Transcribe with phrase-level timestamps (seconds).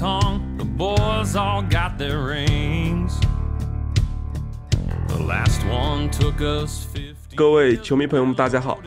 [0.00, 3.18] hung, the boys all got their rings.
[5.08, 7.14] The last one took us 50.
[7.34, 8.78] 各位球迷朋友们，大家好，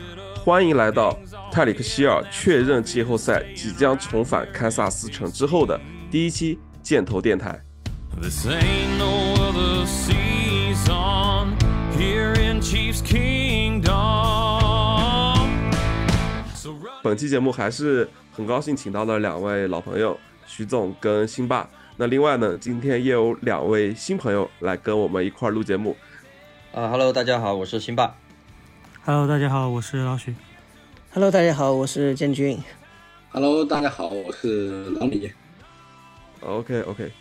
[0.44, 1.16] 欢迎来到
[1.52, 7.60] 泰里克希尔确认季后赛即将重返堪萨斯城之后的第一期箭头电台。
[8.20, 11.56] This ain't no other season
[11.96, 13.90] here in Chiefs Kingdom.
[16.54, 20.18] So run 本期节目还是很高兴请到了两位老朋友
[20.50, 21.68] 徐总跟辛爸。
[21.96, 25.96] 那另外呢，今天也有两位新朋友来跟我们一块儿录节目。
[26.74, 28.16] 啊哈喽，大家好，我是辛爸。
[29.04, 30.34] Hello，大家好，我是老许。
[31.12, 32.58] Hello，大家好，我是建军。
[33.30, 35.30] Hello，大家好，我是老李。
[36.40, 37.12] OK OK，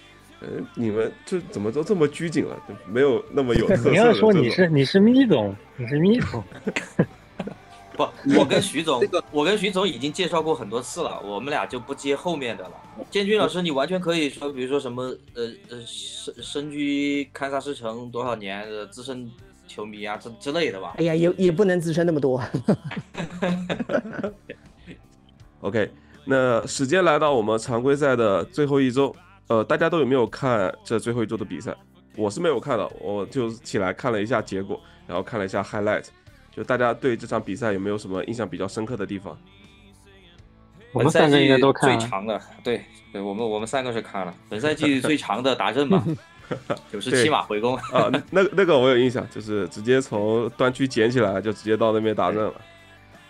[0.41, 2.57] 呃，你们这怎么都这么拘谨了？
[2.87, 6.43] 没有那么有特色你要说你是你是咪总，你是咪总，
[7.99, 12.71] 不，我跟徐总这个，我跟徐总已经介绍过很多次了，我们俩就不接后面的了。
[13.11, 19.29] 建军老师，你完全可以说，比如说什么，呃呃，身身居堪萨斯城多少年的资深
[19.67, 21.03] 球迷啊之之类的吧哎。
[21.03, 22.41] 呀，也也不能资深那么多。
[25.59, 25.91] OK，
[26.23, 29.13] 那时间来到我们常规赛的最后一周，
[29.47, 31.75] 呃，大家都有没有看这最后一周的比赛？
[32.15, 36.05] 我是没有看的，我就起来看了一下结果，然后看了一下 highlight。
[36.59, 39.37] 就大家对这场比赛有没有什么印象比较深刻的地方？
[40.91, 41.97] 我们三个应该都看了。
[41.97, 46.03] 最长的，对对，我们我们三个是看了本赛季最长的达阵嘛，
[46.91, 47.77] 九十七码回攻。
[47.77, 52.53] 啊，那那那个我有印象，就是直接从端区捡起来就直接到那边达阵了。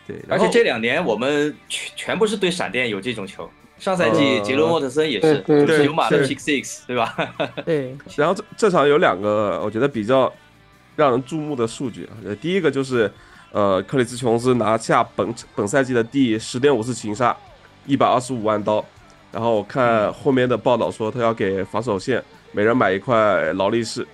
[0.07, 3.47] 对，而且这两年我们全全部是对闪电有这种球。
[3.77, 7.15] 上赛季呃杰伦沃特森也是九十九码的 pick six，对吧？
[7.63, 10.33] 对，然后这这场有两个我觉得比较
[10.99, 13.09] 让人注目的数据啊，呃第一个就是
[13.53, 17.35] 呃克里斯琼斯拿下本本赛季的第十点五次擒杀，
[17.85, 18.83] 一百二十五万刀。
[19.31, 22.21] 然后我看后面的报道说他要给防守线
[22.51, 24.05] 每人买一块劳力士，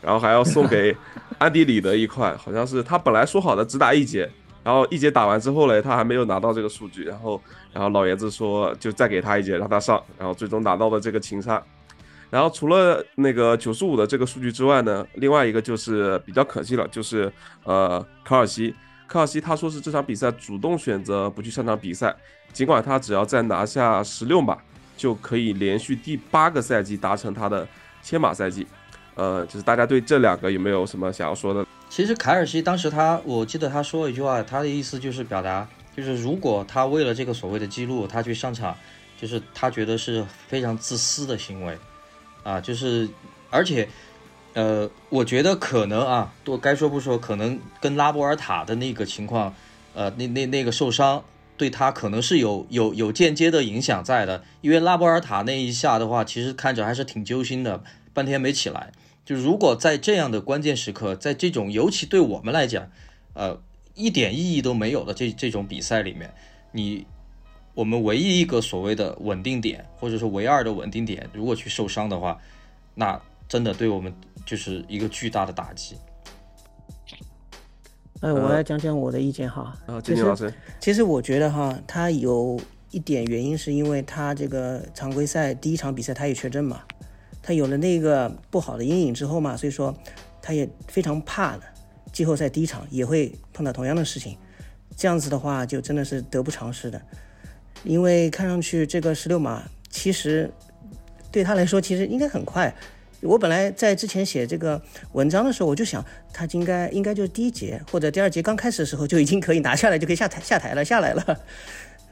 [0.00, 0.96] 然后还要送给
[1.36, 4.26] 安迪里德一块，好像是他本来说好的只打一节，
[4.64, 7.38] 然后一节打完之后嘞，他还没有拿到这个数据，然后
[7.72, 11.62] 然后老爷子说就再给他一节让他上，然后最终拿到了这个擒杀。
[12.30, 17.30] 然后除了那个九十五的这个数据之外呢，另外一个就是比较可惜了，就是
[17.64, 18.74] 呃卡尔西，
[19.08, 22.14] 卡尔西他说是这场比赛主动选择不去上场比赛，
[22.52, 24.56] 尽管他只要再拿下十六码，
[24.96, 27.66] 就可以连续第八个赛季达成他的
[28.02, 28.66] 千码赛季。
[29.16, 31.66] 呃，就是大家对这两个有没有什么想要说的？
[31.90, 38.74] 其实凯尔西当时他，我记得他说了一句话，他的意思就是表达，就是如果他为了这个所谓的记录，他去上场，
[39.20, 41.76] 就是他觉得是非常自私的行为，
[42.42, 43.08] 啊，就是
[43.50, 43.88] 而且，
[44.54, 49.54] 呃，我觉得可能啊，多该说不说，可能跟拉波尔塔的那个情况，
[49.94, 51.24] 呃，那那那个受伤。
[51.56, 57.84] 对他可能是有有有间接的影响在的，因为拉波尔塔那一下的话，其实看着还是挺揪心的，
[58.14, 58.92] 半天没起来。
[59.26, 62.90] 就如果在这样的关键时刻，在这种尤其对我们来讲，
[63.34, 63.60] 呃，
[63.94, 66.32] 一点意义都没有的这这种比赛里面，
[66.72, 67.04] 你
[67.74, 72.38] 我们唯一一个所谓的稳定点，或者说唯二的稳定点，如果去受伤的话，
[72.94, 74.12] 那真的对我们
[74.44, 75.96] 就是一个巨大的打击。
[78.20, 79.74] 哎，我来讲讲我的意见哈。
[79.86, 82.60] 啊，其实金金老师，其实我觉得哈，他有
[82.90, 86.82] 一点原因是因为他这个常规赛第一场比赛他也缺阵嘛，
[87.42, 89.94] 他有了那个不好的阴影之后嘛，所以说
[90.42, 91.62] 他也非常怕的，
[92.12, 94.36] 季后赛第一场也会碰到同样的事情，
[94.96, 97.00] 这样子的话就真的是得不偿失的，
[97.84, 100.50] 因为看上去这个十六码其实
[101.30, 102.74] 对他来说其实应该很快。
[103.22, 104.80] 我本来在之前写这个
[105.12, 106.02] 文章的时候，我就想
[106.32, 111.40] 他应该应该就是第一节或者第二节刚开始的时候就已经可以拿下来，就可以下台下台了下来了，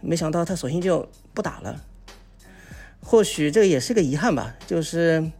[0.02, 1.82] 没想到他索性就不打了。
[3.00, 5.30] 或许这个也是个遗憾吧，就是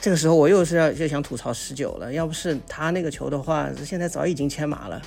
[0.00, 5.02] 这个时候我又是要就想吐槽十九了，要不是他那个球的话，现在早已经牵马了。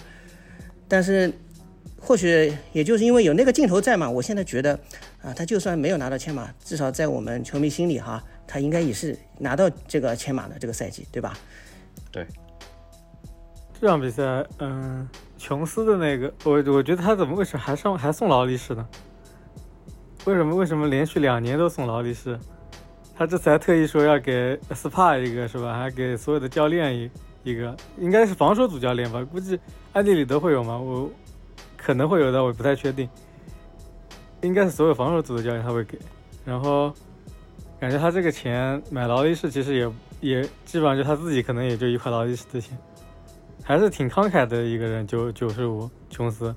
[0.90, 1.32] 但是
[2.04, 4.74] 或许也就是因为有那个镜头在嘛，我现在觉得
[5.22, 11.38] 啊，他就算没有拿到千马，至少在我们球迷心里哈，他应该也是拿到这个千马的这个赛季，对吧？
[12.12, 12.26] 对
[13.80, 15.08] 这场比赛，嗯，
[15.38, 18.86] 琼斯的那个，我我觉得他怎么为什么还上还送劳力士呢？
[20.26, 22.38] 为什么为什么连续两年都送劳力士？
[23.16, 25.78] 他这次还特意说要给 SPA 一个是吧？
[25.78, 27.10] 还给所有的教练一
[27.44, 29.24] 一个，应该是防守组教练吧？
[29.32, 29.60] 估计
[29.94, 30.78] 安迪里德会有吗？
[30.78, 31.10] 我
[31.84, 33.10] 可能会有的，我不太确定。
[34.42, 35.98] 应该是所有防守组的教练他会给，
[36.44, 36.94] 然后
[37.80, 42.78] 感觉他这个钱买劳力士其实也也基本上就他自己可能也就一块劳力士的钱，
[43.64, 46.56] 还是挺慷慨的一个人，九九十五琼斯。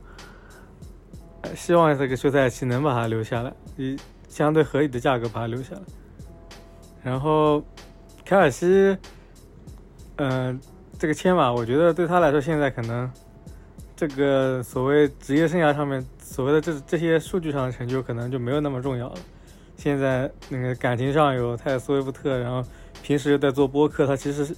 [1.54, 3.98] 希望这个休赛期能把他留下来，以
[4.28, 5.82] 相对合理的价格把他留下来。
[7.02, 7.62] 然后
[8.24, 8.96] 凯尔西，
[10.16, 10.58] 嗯、
[10.98, 13.10] 这个签码，我觉得对他来说现在可能
[14.06, 19.14] 这个所谓职业生涯上面所谓的这这些数据上的成就可能就没有那么重要了。
[19.76, 22.62] 现在那个感情上有泰斯威夫特，然后
[23.02, 24.54] 平时又在做播客，他其实，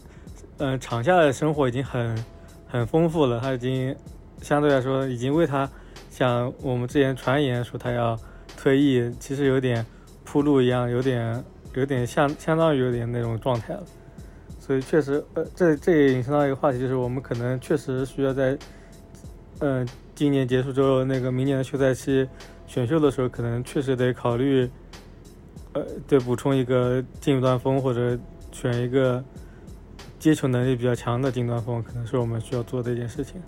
[0.59, 2.25] 嗯、场下的生活已经很
[2.67, 3.95] 很丰富了，他已经
[4.43, 5.71] 相对来说已经为他
[6.11, 8.19] 像我们之前传言说他要
[8.57, 9.85] 退役，其实有点
[10.25, 11.45] 铺路一样，有点
[11.75, 13.85] 有点相相当于有点那种状态了。
[14.59, 18.59] 所以确实，呃，这这也引申到一个话题，就是我们可能确实需要在，
[19.61, 22.29] 嗯、今年结束之后，那个明年的休赛期
[22.67, 24.69] 选秀的时候，可能确实得考虑，
[25.73, 28.19] 呃，对，补充一个近端锋或者
[28.53, 29.23] 选一个
[30.19, 33.41] 接球能力比较强的近端锋，可能是我们需要做的一件事情。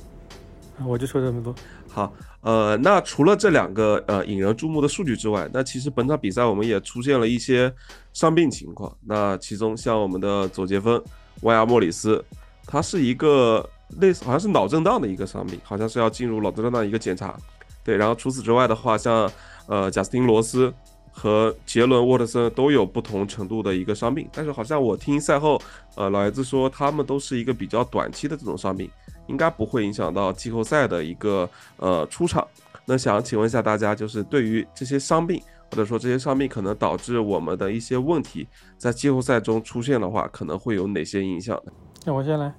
[0.78, 1.52] 啊我就说这么多。
[1.88, 7.72] 好，呃，那除了这两个呃引人注目的数据之外，那其实本场比赛我们也出现了一些
[8.12, 8.96] 伤病情况。
[9.04, 11.02] 那其中像我们的左杰芬、
[11.42, 12.24] 万亚莫里斯，
[12.64, 13.68] 他是一个
[14.00, 17.36] 类似好像是脑震荡的一个伤病，好像是要进入脑震荡的一个检查。
[17.82, 19.30] 对，然后除此之外的话，像
[19.66, 20.72] 呃贾斯汀罗斯
[21.10, 25.60] 和杰伦沃特森都有不同程度的一个伤病，但是好像我听赛后
[25.96, 28.90] 呃老爷子说他们都是一个比较短期的这种伤病。
[29.28, 31.46] 应该不会影响到季后赛的一个
[31.76, 32.48] 呃出场。
[32.86, 35.38] 那想请问一下大家，就是对于这些伤病，
[35.70, 38.48] 或者说这些伤病可能导致我们的一些问题
[38.78, 41.72] 在季后赛中出现的话，可能会有哪些影响呢？
[42.06, 42.54] 那我先来。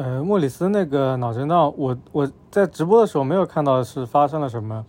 [0.00, 4.82] 呃，莫里斯那个脑震荡，我我在直播的时候没有看到是发生了什么，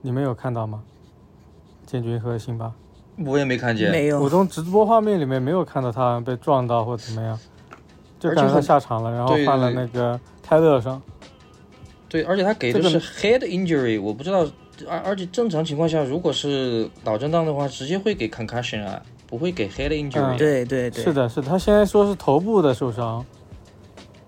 [0.00, 0.82] 你们有看到吗？
[1.84, 2.72] 建军和辛巴，
[3.26, 3.90] 我也没看见。
[3.90, 7.38] 没有我，从直播画面里面没有看到他被撞到或怎么样，
[8.18, 11.02] 就感觉他下场了，然后换了那个泰勒上。
[12.08, 14.46] 对，而且他给的是 head injury，我不知道，
[14.88, 23.22] 而而且正常情况下，如果是脑震荡的话，直接会给 concussion 啊，不会给 head injury 对对对，是的，是的，他现在说是头部的受伤，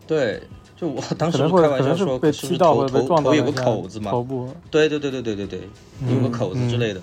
[0.07, 0.43] 对，
[0.77, 4.11] 就我当时可能不或者可能是开玩笑说，被是不是踢到或者被头头头有个口子嘛？
[4.11, 4.49] 头部。
[4.71, 5.61] 对对对对对对对，
[6.09, 7.01] 有个嗯口子之类的。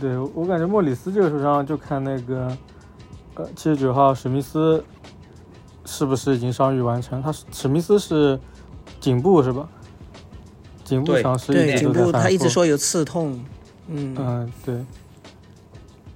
[0.00, 2.56] 对我感觉莫里斯这个受伤，就看那个
[3.34, 4.82] 呃七十九号史密斯
[5.84, 7.22] 是不是已经伤愈完成。
[7.22, 8.38] 他是史密斯是
[9.00, 9.68] 颈部是吧？
[10.84, 13.38] 颈部伤势一对颈部他一直说有刺痛，
[13.88, 14.84] 嗯，嗯，对，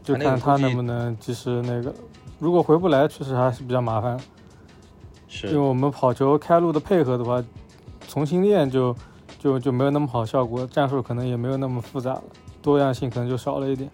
[0.02, 1.92] 就看他能不能及时那个。
[2.38, 4.18] 如果回不来，确实还是比较麻烦，
[5.44, 7.42] 因为，我们跑球开路的配合的话，
[8.08, 8.94] 重新练就
[9.38, 12.22] 就就没有那么好效果，战术可能也没有那么复杂了，
[12.60, 13.90] 多样性可能就少了一点。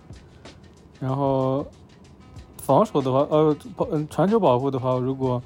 [1.00, 1.64] 然后
[2.60, 5.40] 防守的话，呃，保嗯传球保护的话，如果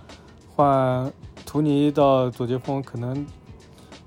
[0.56, 1.12] 换
[1.44, 3.26] 图尼到左接锋，可能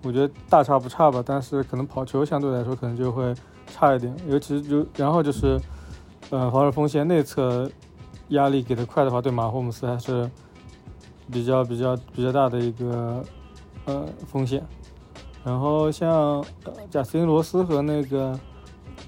[0.01, 3.33] 我觉得大差不差吧，但是可能跑球相对来说可能就会
[3.67, 5.59] 差一点，尤其是就然后就是，
[6.31, 7.69] 呃，防守锋线内侧
[8.29, 10.29] 压力给的快的话，对马霍姆斯还是
[11.31, 13.23] 比较比较比较大的一个
[13.85, 14.63] 呃风险。
[15.43, 16.43] 然后像
[16.89, 18.39] 贾斯汀罗斯和那个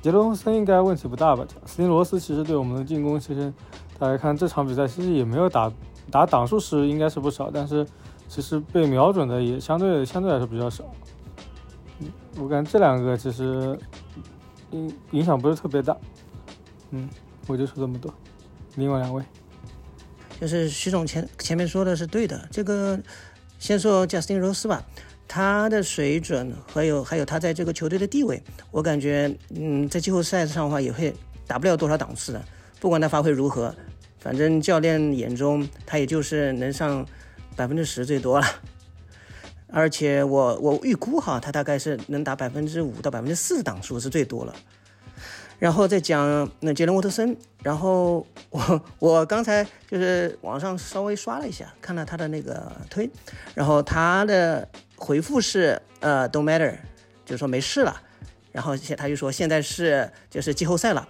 [0.01, 1.43] 杰伦森应该问题不大吧？
[1.47, 3.51] 贾斯汀罗斯其实对我们的进攻，其实
[3.97, 5.71] 大家看这场比赛其实也没有打
[6.11, 7.85] 打挡数是应该是不少，但是
[8.27, 10.83] 其实被瞄准的也相对相对来说比较少。
[11.99, 12.07] 嗯，
[12.39, 13.77] 我感觉这两个其实
[14.71, 15.97] 影影响不是特别大。
[16.91, 17.09] 嗯，
[17.47, 18.13] 我就说这么多。
[18.75, 19.23] 另外两位，
[20.39, 22.47] 就是徐总前前面说的是对的。
[22.51, 22.99] 这个
[23.59, 24.85] 先说贾斯汀罗斯吧，
[25.27, 28.41] 他的水准还有还有他在这个球队的地位，
[28.71, 31.13] 我感觉嗯，在季后赛上的话也会
[31.47, 32.43] 打不了多少档次的。
[32.79, 33.73] 不管他发挥如何，
[34.19, 37.05] 反正教练眼中他也就是能上
[37.55, 38.45] 百分之十最多了。
[39.69, 44.55] 而且我我预估哈，他大概是能打百分之五到百分之四的档数是最多了。
[45.59, 53.09] 然后再讲那杰伦沃特森，然后我 我刚才就是网上稍微刷了一下，看了他的那个推，
[53.55, 56.75] 然后他的回复是呃 don't matter，
[57.25, 58.01] 就是说没事了，
[58.51, 61.07] 然后现他就说现在是就是季后赛了，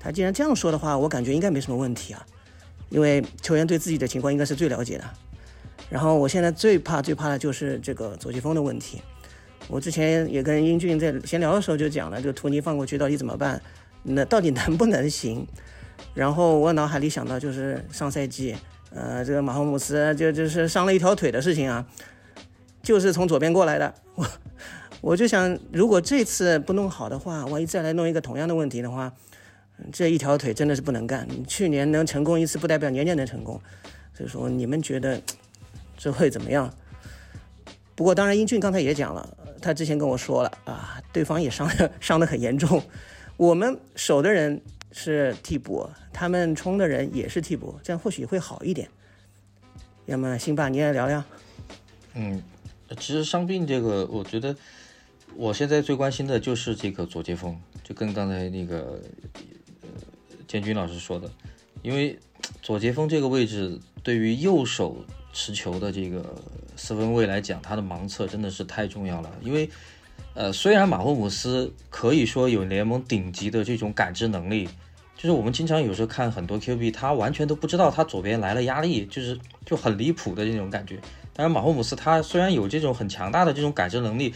[0.00, 2.26] 他既然这样说的话，我感觉应该没什么问题啊，
[2.88, 5.04] 因为球员对自己的情况应该是最了解的。
[5.88, 9.00] 然后我现在最怕最怕的就是这个左击风的问题。
[9.68, 13.60] 我之前也跟英俊在闲聊的时候就讲了，这个图尼放过去到底怎么办？
[14.08, 15.46] 那到底能不能行？
[16.14, 18.54] 然后我脑海里想到就是上赛季，
[18.90, 21.86] 呃，这个马霍姆斯就就是伤了一条腿的事情啊，
[22.82, 23.94] 就是从左边过来的。
[24.14, 24.26] 我
[25.00, 29.12] 我就想，如果这次不弄好的话，万一再来弄一个同样的问题的话，
[29.92, 31.28] 这一条腿真的是不能干。
[31.46, 33.60] 去年能成功一次，不代表年年能成功。
[34.14, 35.20] 所以说，你们觉得
[35.98, 36.72] 这会怎么样？
[37.94, 41.70] 不过当然，英俊刚才也讲了，他之前跟我说了啊，对方也伤
[42.00, 42.82] 伤得很严重，
[43.36, 44.60] 我们守的人
[44.92, 48.88] 是替补，他们冲的人也是替补，这样或许会好一点。
[50.06, 51.22] 要么辛巴你也聊聊。
[52.14, 52.42] 嗯，
[52.98, 54.56] 其实伤病这个，我觉得
[55.34, 59.02] 我现在最关心的就是这个左接锋，就跟刚才那个
[59.82, 59.88] 呃
[60.48, 61.30] 建军老师说的，
[61.82, 62.18] 因为
[62.62, 66.24] 左接锋这个位置对于右手持球的这个
[66.76, 69.30] 四分卫来讲，他的盲测真的是太重要了。
[69.42, 69.68] 因为
[70.36, 74.68] 呃，虽然马霍姆斯可以说有联盟顶级的这种感知能力，
[75.16, 80.96] 就是我们经常有时候看很多 QB，他完全都不知道他左边来了压力，就是就很离谱的这种感觉。
[81.32, 84.34] 当然，马霍姆斯他虽然有这种很强大的这种感知能力，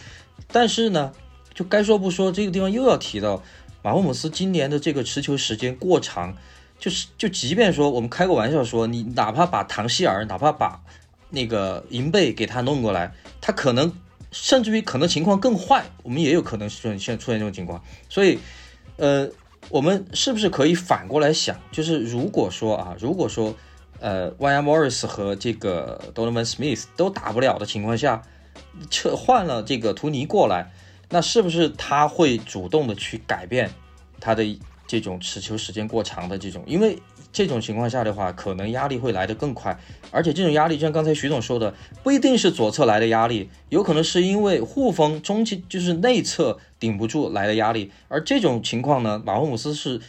[0.50, 1.12] 但是呢，
[1.52, 3.42] 就该说不说，这个地方又要提到
[3.83, 6.35] 马霍姆斯今年的这个持球时间过长，
[6.78, 10.80] 就是就即便说我们开个玩笑说，你哪怕把唐希尔，哪怕把
[11.28, 13.92] 那个银贝给他弄过来，他可能
[14.30, 17.82] 甚至于可能情况更坏，我们也有可能出现出现这种情况。
[18.08, 18.38] 所以，
[18.96, 19.28] 呃，
[19.68, 23.54] 我们是不是可以反过来想，就是如果说啊，如果说
[23.99, 24.68] 呃，Y.M.
[24.68, 28.22] Morris 和这个 Donovan Smith 都打不了的情况下，
[28.90, 30.72] 撤换了这个图尼过来，
[31.10, 33.70] 那是不是他会主动的去改变
[34.18, 34.42] 他的
[34.87, 36.64] 这种持球时间过长的这种？
[36.66, 36.99] 因为
[37.32, 39.78] 这种情况下的话，可能压力会来得更快，
[40.10, 50.00] 而且这种压力，就像刚才徐总说的，不一定是左侧来的压力，有可能是因为护锋中期就是内侧顶不住来的压力，而这种情况呢，马霍姆斯是。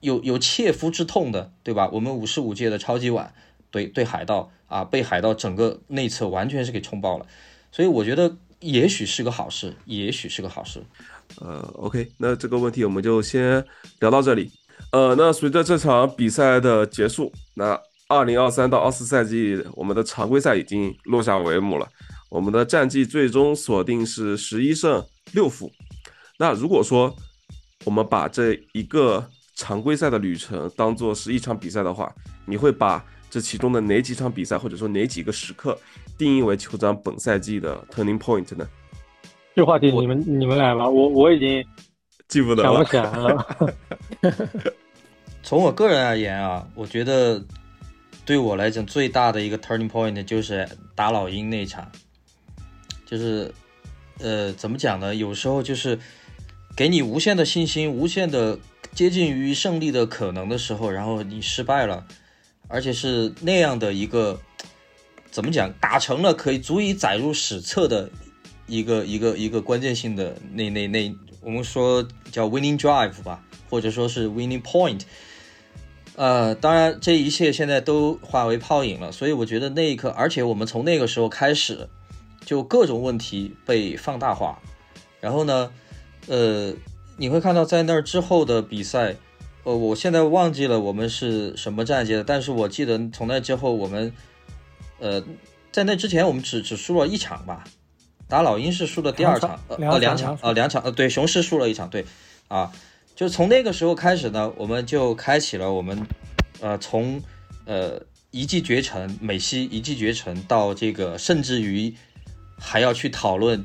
[0.00, 1.88] 有有切肤之痛的，对吧？
[1.92, 3.32] 我们五十五届的超级碗
[3.70, 7.26] 对对海盗啊，被海盗整个内侧完全是给冲爆了，
[7.70, 10.82] 所以我觉得也许是个好事，也许是个好事。
[11.40, 13.64] 呃，OK，那这个问题我们就先
[14.00, 14.50] 聊到这里。
[14.92, 21.86] 呃，那随着这场比赛的结束，那二零二三到二四赛季我们的常规赛已经落下帷幕了，
[22.30, 25.70] 我们的战绩最终锁定是十一胜六负。
[26.38, 27.14] 那如果说
[27.84, 32.10] 我们把这一个常规赛的旅程当做是一场比赛的话，
[32.46, 35.78] 你会把这其中的哪几场比赛，或者说哪几个时刻，
[36.16, 38.66] 定义为酋长本赛季的 turning point 呢？
[39.54, 41.62] 这话题你们你们来吧，我我已经
[42.28, 43.74] 记不得想不起来了。
[45.42, 47.42] 从我个人而言啊，我觉得
[48.24, 51.90] 对我来讲最大的一个 turning point 就是打老鹰那场，
[53.06, 53.52] 就是
[54.20, 55.14] 呃怎么讲呢？
[55.14, 55.98] 有时候就是
[56.76, 58.58] 给你无限的信心，无限的。
[58.94, 62.04] 接近于胜利的可能的时候，然后你失败了，
[62.66, 64.40] 而且是那样的一个
[65.30, 68.10] 怎么讲，打成了可以足以载入史册的
[68.66, 75.02] 一个一个一个关键性的那那那，我们说叫 winning drive 吧，或者说是 winning point。
[76.16, 81.88] 呃，当然这一切现在都化为泡影了，所以我觉得那一刻，而且我们从那个时候开始，
[82.44, 84.60] 就各种问题被放大化，
[85.20, 85.70] 然后呢，
[86.26, 86.74] 呃。
[87.20, 89.16] 你会看到在那儿之后的比赛，
[89.64, 94.12] 呃，我现在忘记了我们是什么战绩了，但是我记得从那之后我们，
[95.00, 95.20] 呃，
[95.72, 97.64] 在那之前我们只只输了一场吧，
[98.28, 102.04] 打老鹰是输的第二场，呃，两场，呃，两场，呃，对，雄狮输了一场，对，
[102.48, 102.70] 啊，
[103.16, 106.06] 就从那个时候开始呢，我们就开启了我们，
[106.60, 107.22] 呃，从
[107.64, 111.94] 呃一骑绝尘，美西一骑绝尘到这个，甚至于
[112.58, 113.64] 还要去讨论。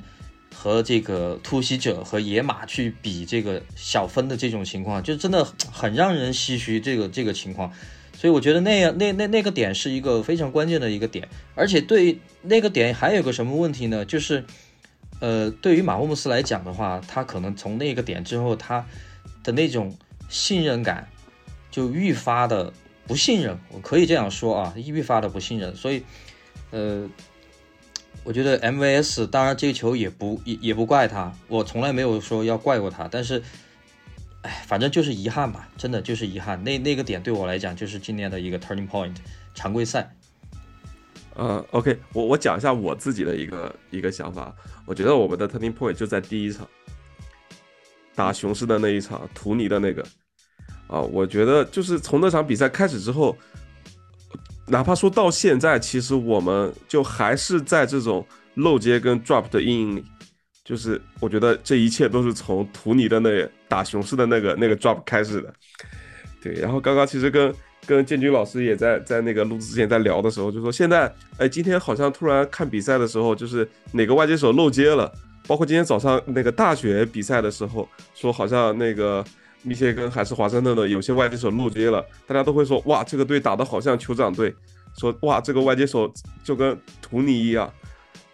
[0.55, 6.79] 和这个突袭者和野马去比这个小分的这种情况，就真的很让人唏嘘。
[6.79, 7.70] 这个这个情况，
[8.24, 11.27] 所以我觉得那样那那那个点是一个非常关键的一个点。
[11.56, 14.06] 而且对那个点还有个什么问题呢？
[14.06, 14.46] 就是，
[15.20, 18.86] 呃，对于马霍姆斯来讲的话，他可能从那个点之后，他
[19.44, 19.94] 的那种
[20.30, 21.10] 信任感
[21.70, 22.72] 就愈发的
[23.06, 23.60] 不信任。
[23.70, 25.75] 我可以这样说啊，愈发的不信任。
[25.75, 26.01] 所以，
[26.72, 27.10] 呃。
[28.25, 33.44] 我觉得 MVS 当然这个球也不也也不怪他，我从来没有说要怪过他，但是，
[34.43, 36.63] 哎，反正就是遗憾吧，真的就是遗憾。
[36.63, 39.15] 那那个点对我来讲就是今年的一个 turning point，
[39.53, 40.15] 常规赛。
[41.33, 46.67] 呃，OK，我我讲一下我自己的一个一个想法，我觉得我们的 turning point 就在第一场
[48.15, 50.03] 打雄狮的那一场，图尼的那个，
[50.88, 53.35] 啊，我觉得就是从那场比赛开始之后。
[54.65, 60.05] 哪怕说到现在，其实我们就还是在这种漏接跟 drop 的阴影里。
[60.63, 65.53] 就是我觉得这一切都是从图尼的那打雄狮的那个那个 drop 开始的。
[66.41, 67.53] 对，然后刚刚其实跟
[67.86, 75.12] 跟建军老师也在在那个录制之前在聊的时候，就说现在哎，今天好像突然看比赛的时候，就是哪个外接手漏接了，
[75.48, 79.24] 包括今天早上那个大学比赛的时候，说好像那个。
[79.65, 84.53] 密歇根还是华盛顿的有些外接手漏接了，大家都会说哇，这个队打的好像酋长队，
[85.00, 87.74] 说哇，这个外接手就跟图尼一样。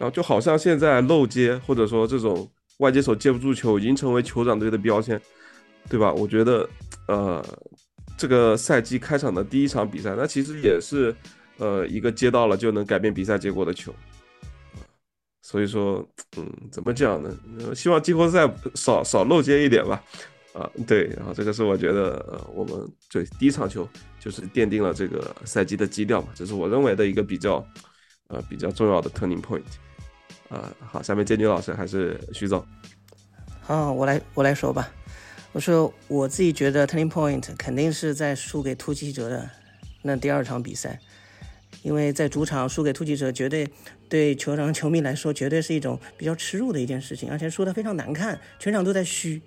[0.00, 5.20] 然后就好像现在漏接或者说这种外接手接不住球，已经成为酋长队的标签，
[5.90, 6.10] 对吧？
[6.10, 6.66] 我觉得，
[7.06, 7.44] 呃，
[8.16, 11.14] 这个赛季开场的第一场比赛，那其实也是，
[11.58, 13.94] 呃，一个接到了就能改变比赛结果的球。
[15.42, 16.02] 所以说，
[16.38, 17.36] 嗯，怎么讲呢？
[17.74, 20.02] 希望季后赛少少漏接一点吧。
[20.54, 22.74] 啊，对，然后这个是我觉得，呃，我们
[23.12, 23.86] 对第一场球
[24.18, 27.62] 就是奠定了这个赛季的基调嘛，这是我认为的一个比较，
[28.28, 29.62] 呃，比较重要的 turning point。
[30.50, 32.62] 啊，好，下面建军老师还是徐总。
[33.62, 34.92] 好，我来我来说吧。
[35.52, 39.48] 我说我自己觉得 turning point 肯定是在输给突击者的
[40.02, 41.00] 那第二场比赛，
[41.82, 43.68] 因为在主场输给突击者，绝对
[44.08, 49.40] 对球场球迷来说，绝对是一种比较耻辱的一件事情，而且输得非常难看，全场都在嘘。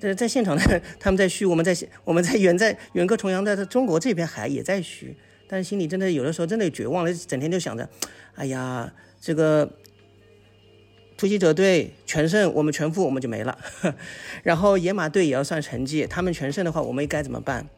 [0.00, 0.62] 在在现场呢，
[1.00, 5.16] 他们在嘘，我们在我们在远在远隔重洋的中国这边还也在嘘，
[5.48, 7.88] 但是心里真的有的时候真的绝望了，整天就想着，
[8.36, 9.68] 哎呀，这个
[11.18, 13.58] 突击者队全胜，我们全负，我们就没了。
[14.42, 17.68] 然后野马队也要算成绩，他们全胜的话，我们该怎么办？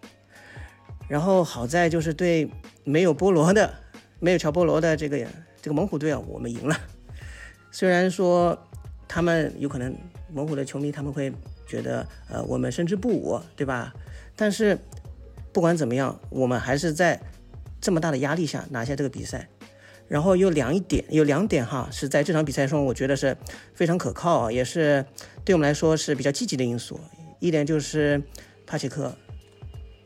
[1.08, 2.48] 然后好在就是对
[2.84, 3.74] 没有菠萝的，
[4.20, 5.26] 没有乔菠萝的这个
[5.60, 6.78] 这个猛虎队啊，我们赢了。
[7.72, 8.56] 虽然说
[9.08, 9.92] 他们有可能
[10.32, 11.32] 猛虎的球迷他们会。
[11.70, 13.94] 觉得呃我们胜之不武，对吧？
[14.34, 14.76] 但是
[15.52, 17.20] 不管怎么样，我们还是在
[17.80, 19.48] 这么大的压力下拿下这个比赛。
[20.10, 23.36] 然后有两一点，有两点哈，是在这场比赛中我觉得是
[23.72, 25.06] 非常可靠，也是
[25.44, 26.98] 对我们来说是比较积极的因素。
[27.38, 28.20] 一点就是
[28.66, 29.14] 帕切克，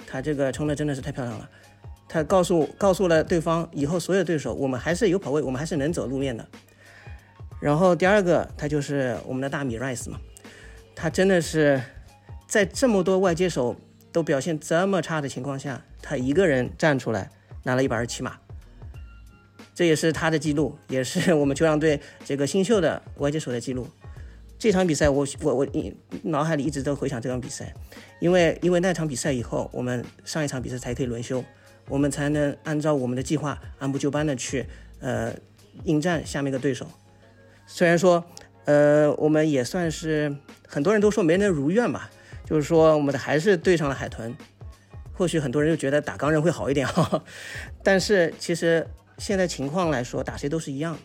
[0.06, 1.48] 他这个冲的真的是太漂亮了，
[2.06, 6.46] 他告诉告诉了对方以后所有对手，我们还是有跑位，我们还是能走路面的。
[7.58, 10.20] 然后第二个，他就是我们的大米 Rice 嘛。
[10.94, 11.80] 他真的是
[12.46, 13.74] 在这么多外接手
[14.12, 17.30] 都表现这么差的情况下，他一个人站出来
[17.62, 18.36] 拿了一百二十七码，
[19.74, 23.86] 这也是他的记录，也是我们球场队这个新秀的外接手的记录。
[24.58, 25.66] 这场比赛，我我我
[26.22, 27.74] 脑海里一直都回想这场比赛，
[28.20, 31.44] 因为因为那场比赛以后，我们上一场比赛才可以轮休，
[31.88, 34.64] 我们才能按照我们的计划按部就班的去
[35.00, 35.34] 呃
[35.84, 36.86] 应战下面的对手。
[37.66, 38.24] 虽然说
[38.64, 40.34] 呃我们也算是。
[40.66, 42.10] 很多人都说没能如愿吧，
[42.44, 44.34] 就是说我们的还是对上了海豚，
[45.12, 47.22] 或许很多人就觉得打钢人会好一点哈，
[47.84, 48.84] 但是其实
[49.18, 50.98] 现在情况来说，打谁都是一样。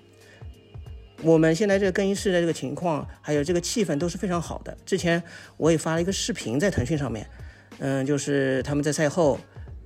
[1.21, 4.77] 我们现在这个更衣室的这个情况，还有这个气氛都是非常好的。
[4.85, 5.21] 之前
[5.57, 7.27] 我也发了一个视频在腾讯上面，
[7.79, 9.37] 嗯，就是他们在赛后，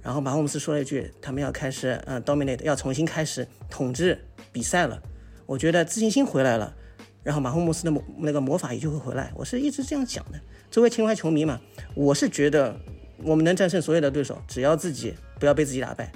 [0.02, 5.02] 然后马霍姆斯说了一句，他们要开始嗯 dominate，要重新开始统治比赛了。
[5.46, 6.76] 我觉得自信心回来了。
[7.24, 10.40] 然后马霍姆斯的魔那个魔法也就会回来，我是一直这样讲的。
[10.70, 11.60] 作为情怀球迷嘛，
[11.96, 12.78] 我是觉得
[13.18, 16.12] 我们能战胜所有的对手，只要自己不要被自己打败。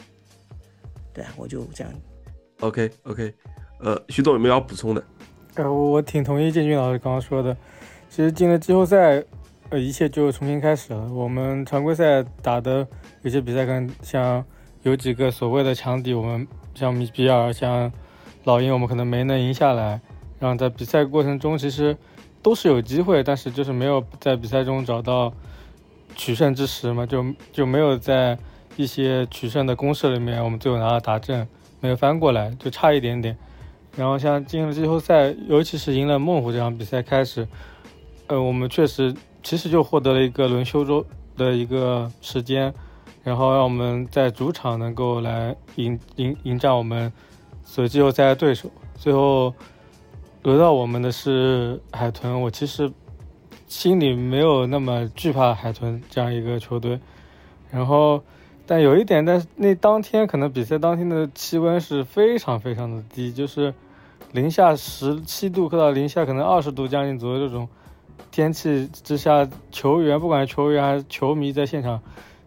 [1.17, 1.91] 对啊，我就这样。
[2.59, 3.33] OK OK，
[3.79, 5.03] 呃，徐总有没有要补充的？
[5.55, 7.57] 呃，我挺同意建军老师刚刚说的。
[8.07, 9.23] 其实进了季后赛，
[9.69, 11.11] 呃，一切就重新开始了。
[11.11, 12.87] 我们常规赛打的
[13.23, 14.45] 有些比赛，跟像
[14.83, 17.91] 有几个所谓的强敌，我们像米比尔、像
[18.43, 19.99] 老鹰，我们可能没能赢下来。
[20.37, 21.97] 然后在比赛过程中，其实
[22.43, 25.33] 都是有机会，但是就是没有在比赛中找到
[26.15, 28.37] 取胜之时嘛，就就没有在
[28.77, 31.45] 一些取胜的攻势里面，我们最后拿到达阵，
[31.81, 33.37] 没有翻过来，就差一点点。
[33.97, 37.45] 然后像进了季后赛，尤其是赢了孟虎这场比赛开始，
[38.27, 39.13] 呃，我们确实
[39.43, 42.73] 其实就获得了一个轮休周的一个时间，
[43.23, 47.11] 然后让我们在主场能够来迎迎迎战我们
[47.63, 49.53] 所季后赛的对手，最后。
[50.43, 52.89] 轮到我们的是海豚，我其实
[53.67, 56.97] 心里没有那么惧怕海豚这样一个球队。
[57.69, 58.23] 然后，
[58.67, 63.73] 但有一点，但是那当天可能比赛当天的气温是非常非常的低，就是
[64.33, 67.67] 零下十七度，到零下可能二十度将近左右这种
[68.29, 72.01] 天气之下，球员不管是球员还是球迷在现场，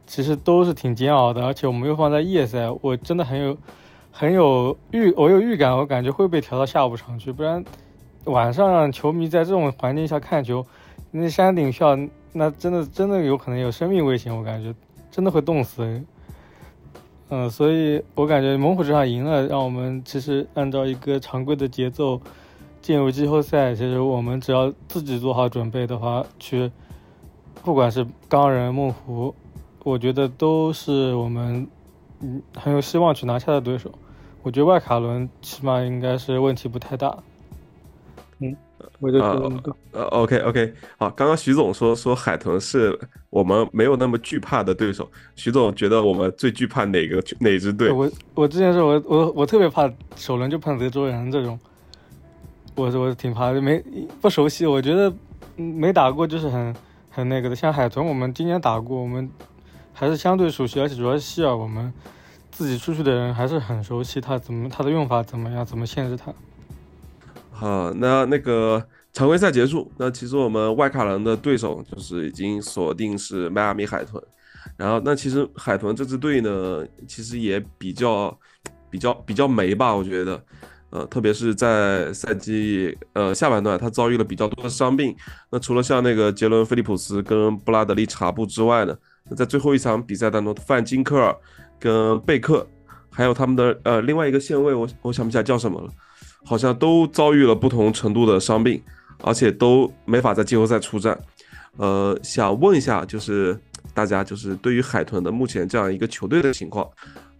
[0.07, 1.45] 其实都是挺煎熬的。
[1.45, 3.57] 而且我们又放在夜赛，我真的很有
[4.13, 7.65] 很有预，我有预感，我感觉会被调到下午场去，不然。
[8.25, 10.67] 晚上让球迷在这种环境下看球，
[11.11, 11.99] 那山顶票
[12.35, 14.75] 那真的真的有可能有生命危险，我感觉
[15.11, 16.03] 真的会冻死。
[17.29, 22.21] 嗯，所以我感觉猛虎这场赢了，让我们其实按照一个常规的节奏
[22.83, 23.75] 进入季后赛。
[23.75, 26.73] 其实我们只要自己做好准备的话，去
[27.63, 29.35] 不管是钢人、猛虎，
[29.85, 31.69] 我觉得都是我们
[32.21, 33.93] 嗯很有希望去拿下的对手。
[34.43, 37.23] 我觉得外卡轮起码应该是问题不太大。
[38.81, 47.93] 嗯，我就觉得呃，OK OK，好，刚刚徐总说说海豚是我们没有那么惧怕的对手，徐总觉得我们最惧怕哪个哪支队？
[47.93, 51.59] 我我之前说我我我特别怕首轮就碰德州人这种，
[52.75, 53.83] 我我挺怕的，没
[54.21, 55.13] 不熟悉，我觉得
[55.57, 56.75] 嗯没打过就是很
[57.11, 57.57] 很那个的。
[57.57, 59.29] 像海豚，我们今年打过，我们
[59.93, 61.93] 还是相对熟悉，而且主要是希尔，我们
[62.51, 66.33] 自己出去的人还是很熟悉他怎么他的用法怎么样，怎么限制它。
[67.61, 74.19] 好，那那个常规赛结束，那其实我们外卡人的对手就是已经锁定是迈阿密海豚，
[74.79, 78.35] 然后那其实海豚这支队呢，其实也比较
[78.89, 80.43] 比较比较霉吧，我觉得，
[80.89, 85.15] 呃，特别是在赛季呃下半段，他遭遇了比较多的伤病。
[85.51, 88.97] 那除了像那个杰伦·菲利普斯跟布拉德利·查布之外呢，
[89.29, 91.37] 那在最后一场比赛当中，范金克尔
[91.79, 92.67] 跟贝克，
[93.11, 95.91] 还有他们的呃另外一个线位，我我想不起来叫什么了。
[96.45, 98.83] 好像都遭遇了不同程度的伤病，
[99.23, 101.19] 而且都没法在季后赛出战。
[101.77, 103.59] 呃，想问一下，就是
[103.95, 106.89] 大家就是对于海豚的目前这样一个球队的情况，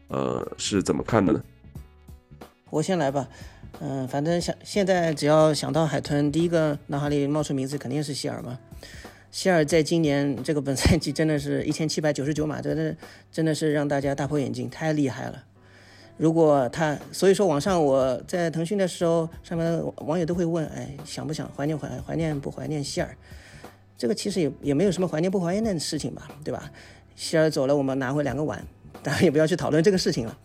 [0.09, 1.43] 呃，是怎么看的呢？
[2.71, 3.29] 我先来吧。
[3.81, 8.59] 嗯，反正想现在只要想到海豚，第一个脑海里冒出名字肯定是希尔嘛。
[9.31, 12.97] 希尔在今年这个本赛季真的是一千七百九十九码，真的
[13.33, 15.45] 真的是让大家大破眼镜，太厉害了。
[16.21, 23.17] 如果他，所以说网上我在腾讯的时候，上面网友都会问，哎，想不想怀念怀怀念不怀念希尔？
[23.97, 26.71] 这个其实也也没有什么怀念不怀念的事情吧，对吧？
[27.17, 28.63] 希尔走了，我们拿回两个碗，
[29.03, 30.39] 当然也不要去讨论这个事情了。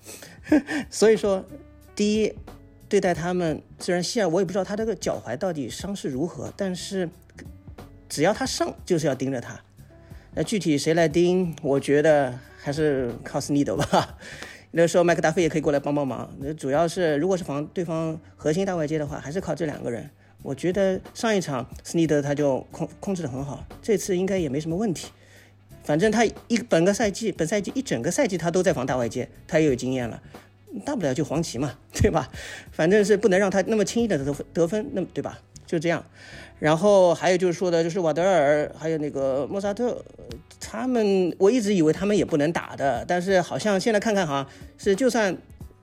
[0.89, 1.43] 所以说，
[1.93, 2.33] 第一，
[2.87, 7.09] 对待他们，虽然希尔我也不知道他这个脚踝到底伤势如何，但是
[8.07, 9.59] 只要他上，就是要盯着他。
[10.35, 14.17] 那具体谁来盯，我觉得还是靠斯尼德吧。
[14.77, 16.29] 那时候麦克达菲也可以过来帮帮忙。
[16.39, 20.09] 那主要是，如果是防对方核心大外接的话，还是靠这两个人。
[20.43, 25.07] 我觉得上一场斯尼德他就控控制的很好，这次应该也没什么问题。
[25.85, 30.21] 反正他一本个赛季，本赛季一整个赛季他都在防大外接，他也有经验了。
[30.85, 32.29] 大不了就黄旗嘛，对吧？
[32.73, 35.39] 反正是不能让他那么轻易的得分得分，那么对吧？
[35.65, 36.03] 就这样。
[36.59, 40.03] 然后还有就是说的，就是瓦德尔还有那个莫扎特，
[40.67, 44.47] 他们我一直以为他们也不能打的，但是好像现在看看哈，
[44.79, 45.37] 是就算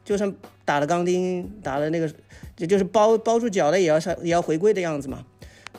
[0.05, 2.13] 就算打了钢钉，打了那个
[2.57, 5.25] 就就是包包住脚的，也要上也要回归的样子嘛。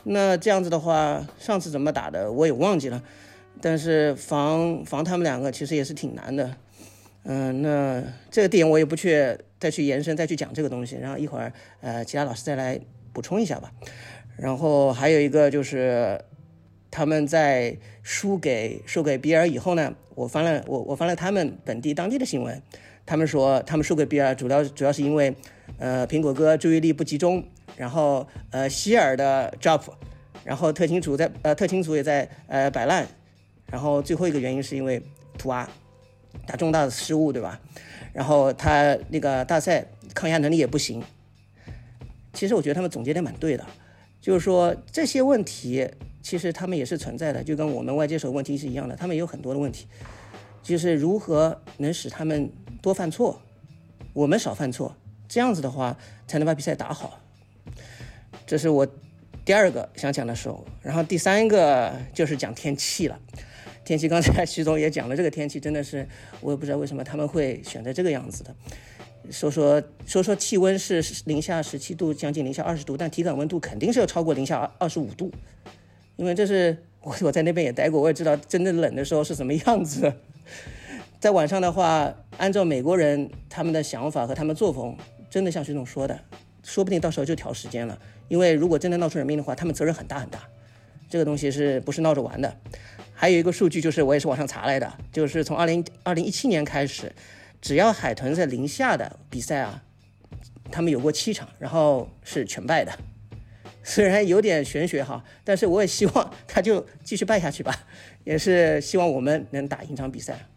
[0.05, 3.03] 那这样子的话，上次怎么打的我也忘记了，
[3.59, 6.55] 但是防防他们两个其实也是挺难的。
[7.25, 12.79] 嗯，那这个点我也不去再去延伸再去讲这个东西，然后一会儿呃其他老师再来
[13.11, 13.71] 补充一下吧。
[14.37, 16.19] 然后还有一个就是，
[16.95, 22.61] 他们在输给输给比尔以后呢，我翻了我我翻了他们本地当地的新闻，
[23.03, 25.35] 他们说他们输给比尔主要主要是因为，
[25.79, 27.43] 呃苹果哥注意力不集中，
[27.75, 29.81] 然后呃希尔的 drop，
[30.43, 33.07] 然后特勤组在呃特勤组也在呃摆烂，
[33.71, 35.01] 然后最后一个原因是因为
[35.35, 35.67] 图阿
[36.45, 37.59] 打重大的失误对吧？
[38.13, 41.01] 然后他那个大赛抗压能力也不行。
[42.33, 43.65] 其实我觉得他们总结的蛮对的。
[44.21, 45.89] 就是说这些问题
[46.23, 49.85] 其实他们也是存在的，就跟我们外接手问题是一样的，他们也有很多的问题，
[50.63, 52.49] 就是如何能使他们
[52.81, 53.39] 多犯错，
[54.13, 54.95] 我们少犯错，
[55.27, 57.19] 这样子的话才能把比赛打好。
[58.47, 58.87] 这是我
[59.45, 63.19] 第二个想讲的时候，然后第三个就是讲天气了。
[63.85, 66.07] 天气刚才徐总也讲了，这个天气真的是
[66.39, 68.55] 我也不知道为什么他们会选择这个样子的。
[69.29, 75.31] 说说说说气温是零下十七度，将近零下二十度，但体感温度肯定是要超过零下二十五度，
[76.15, 80.13] 因为这是我我在那边也待过，我也知道真正冷的时候是什么样子。
[81.19, 84.97] 在晚上的话，按照美国人他们的想法和他们作风，
[85.29, 86.19] 真的像徐总说的，
[86.63, 87.97] 说不定到时候就调时间了。
[88.27, 90.39] 因为如果真的闹出人命的话，他们责任很大很大，
[91.09, 92.57] 这个东西是不是闹着玩的？
[93.13, 97.11] 还有一个数据就是我也是网上查来的，就是从二零二零一七年开始。
[97.61, 99.81] 只要海豚在零下的比赛啊，
[100.69, 102.91] 他们有过七场，然后是全败的。
[103.83, 107.75] 虽然有点玄学哈，但是我也希望他就继续败下去吧，
[108.23, 110.47] 也是希望我们能打赢场比赛。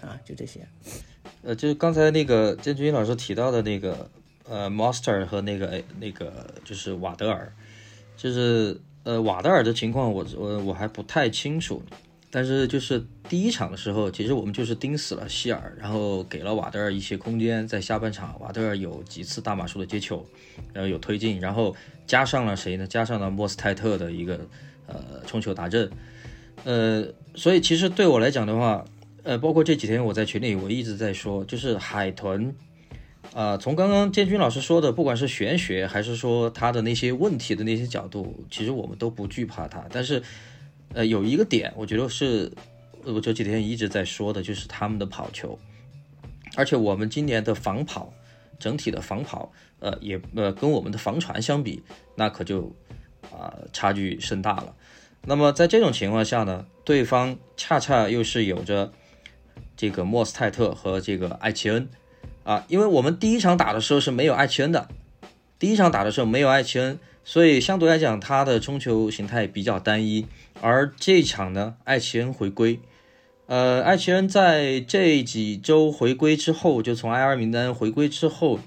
[0.00, 0.66] 啊，就这些。
[1.42, 4.10] 呃，就是刚才那个郑军老师提到的那个
[4.48, 7.52] 呃，Monster 和那个那个就是瓦德尔，
[8.16, 11.82] 就是呃瓦德尔的情况，我我我还不太清楚。
[12.32, 17.66] 但是就是第一场的时候，其实我们就是盯死了希尔，然后给了瓦德尔一些空间。
[17.66, 20.24] 在下半场，瓦德尔有几次大码数的接球，
[20.72, 21.74] 然后有推进，然后
[22.06, 22.86] 加上了谁呢？
[22.86, 24.46] 加上了莫斯泰特的一个
[24.86, 25.90] 呃冲球打阵。
[26.62, 28.84] 呃，所以其实对我来讲的话，
[29.24, 32.54] 呃，包括这几天我在群里我一直在说，就是海豚，
[33.34, 40.22] 啊，从刚刚建军老师说的，不管是玄学还是说他的那些问题的那些角度，其实我们都不惧怕他，但是。
[40.94, 42.50] 呃，有一个点，我觉得是
[43.04, 45.58] 我这几天一直在说的，就是他们的跑球，
[46.56, 48.12] 而且我们今年的防跑
[48.58, 51.82] 整体的防跑，呃，也呃跟我们的防传相比，
[52.16, 52.74] 那可就
[53.32, 54.74] 啊、差距甚大了。
[55.24, 58.90] 那么在这种情况下呢，对方恰恰又是有着
[59.76, 61.88] 这个莫斯泰特和这个艾奇恩
[62.42, 64.88] 啊，因为我们第一场打的时候是没有艾奇恩的，
[65.58, 70.26] 第一场打的时候没有艾奇恩，所以相对来讲他的冲球形态比较单一。
[70.60, 72.80] 而这一场呢，艾奇恩回归，
[73.46, 78.60] 呃，艾奇恩在这几周回归之后，就从 IR 名单回归之后，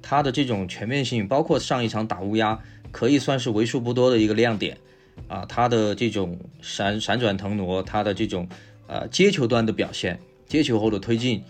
[0.00, 2.58] 他的这种全面性，包括上一场打乌鸦，
[2.90, 4.76] 可以算是为数不多的一个亮点
[5.28, 5.44] 啊。
[5.48, 8.48] 他的这种闪闪转腾挪，他的这种
[8.88, 10.18] 呃接球端的表现，
[10.48, 11.44] 接球后的推进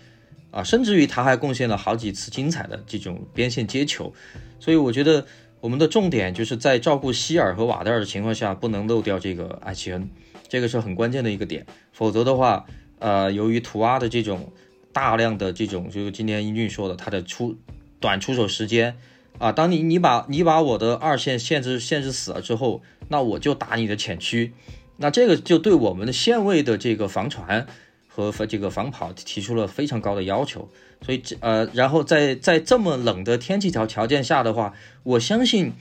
[0.51, 4.13] 啊，甚至于他还贡献了好几次精彩的这种边线接球。
[4.59, 5.25] 所以我觉得
[5.63, 10.09] 我们的重点就是在照顾希尔和瓦德尔的情况下，不能漏掉这个艾奇恩，
[10.49, 11.65] 这个是很关键的一个点。
[11.93, 12.65] 否则的话，
[12.99, 14.51] 呃，由于图阿的这种
[14.91, 17.55] 大量的这种，就是今天英俊说的，他的出
[18.01, 18.97] 短出手时间
[19.37, 24.51] 啊，当你你把你把我的二线限制限制死了之后，那我就打你的前区，
[24.97, 27.65] 那这个就对我们的线位的这个防传
[28.09, 30.67] 和这个防跑提出了非常高的要求。
[31.05, 35.73] 所以这呃，然后在在这么冷的天气条条件下的话，我相信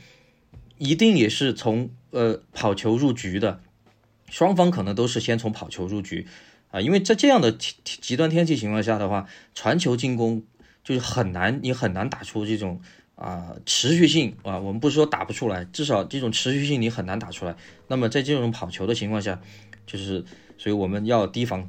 [0.79, 3.61] 一定也是从呃跑球入局的，
[4.29, 6.27] 双方可能都是先从跑球入局
[6.73, 10.43] 啊，因为在这样的极极端天气情况下的话，传球进攻
[10.83, 12.81] 就是很难，你很难打出这种
[13.15, 17.55] 啊、持续性啊，我们不是说打不出来，至少这种持续性你很难打出来。
[17.87, 19.41] 那么在这种跑球的情况下，
[19.87, 20.25] 就是
[20.59, 21.69] 所以我们要提防，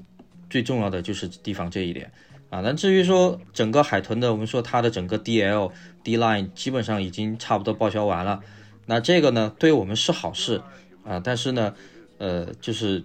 [0.49, 2.11] 最重要的就是提防这一点。
[2.53, 5.71] 啊，那至于说整个海豚的，我们说它的整个 DL
[6.03, 8.41] D line 基本上已经差不多报销完了，
[8.85, 10.61] 那这个呢，对我们是好事
[11.03, 11.73] 啊，但是呢，
[12.19, 13.03] 呃，就是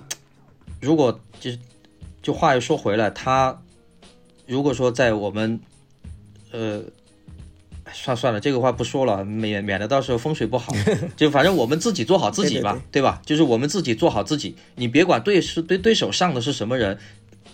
[0.83, 1.59] 如果就是
[2.21, 3.59] 就话又说回来，他
[4.47, 5.59] 如果说在我们
[6.53, 6.83] 呃。
[7.91, 10.75] 算算了，这个话不说了，免免得到时候风水不好。
[11.17, 13.23] 就反正我们自己做好自己吧，对对吧？
[13.25, 16.99] 就是我们自己做好自己，你别管对是对对手上的是什么人，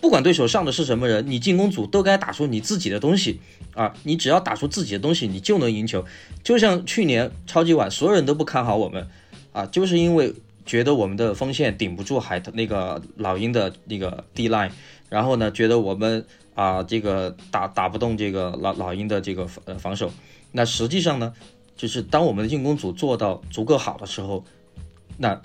[0.05, 3.41] 不管对手上的是什么人，你进攻组都该打出你自己的东西
[3.73, 3.95] 啊！
[4.03, 6.05] 你只要打出自己的东西，你就能赢球。
[6.43, 9.09] 就像去年超级碗，所有人都不看好我们
[9.55, 10.35] 啊，就是因为
[10.67, 14.73] 觉得我们的锋线顶不住海那个老鹰的那个 D line，
[15.09, 20.13] 然后呢，觉得我们啊这个打打不动这个老老鹰的这个呃防守。
[20.53, 21.33] 那实际上呢，
[21.79, 24.45] 就是当我们的进攻组做到足够好的时候，
[25.17, 25.41] 那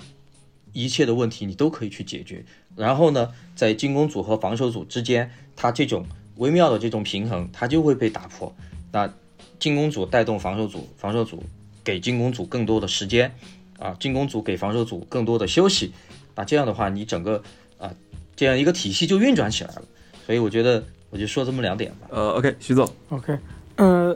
[0.73, 2.43] 一切的问题你都可以去解决。
[2.75, 6.05] 然后呢，在进攻组和防守组之间，它这种
[6.37, 8.53] 微妙的这种平衡，它就会被打破。
[8.91, 9.11] 那
[9.59, 11.43] 进攻组带动防守组，防守组
[11.83, 13.35] 给进攻组更多的时间，
[13.77, 15.91] 啊，进攻组给防守组更多的休息，
[16.35, 17.43] 那这样的话，你整个
[17.77, 17.91] 啊
[18.35, 19.81] 这样一个体系就运转起来了。
[20.25, 22.07] 所以我觉得，我就说这么两点吧。
[22.11, 23.37] 呃，OK，徐总，OK，
[23.75, 24.15] 呃，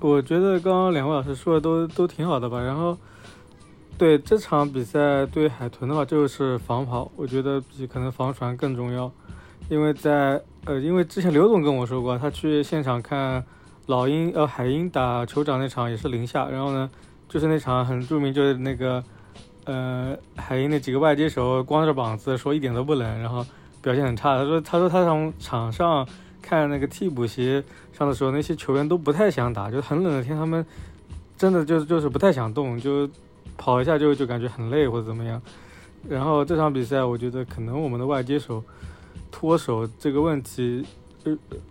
[0.00, 2.60] 我觉得刚刚两位老师说的都都挺好的吧。
[2.60, 2.96] 然后，
[3.96, 9.10] 对这场比赛对海豚的话，就是防跑，我觉得比可能防传更重要，
[9.68, 13.44] 因为在呃，因为之前刘总跟我说过，他去现场看
[13.86, 16.90] 老鹰呃海鹰打酋长那场也是零下，然后呢，
[17.28, 19.02] 就是那场很著名，就是那个
[19.64, 23.46] 呃海鹰那几个外接手光着膀子说一点都不冷，然后
[23.80, 24.36] 表现很差。
[24.38, 26.06] 他说他说他从场上
[26.42, 30.66] 看那个替补席上的时候，那些球员都不太想打，就很冷的天，他们
[31.36, 33.08] 真的就就是不太想动，就
[33.56, 35.40] 跑一下就就感觉很累或者怎么样。
[36.08, 38.62] 然后这场比赛，我觉得可能我们的外接手
[39.30, 40.84] 脱手这个问题，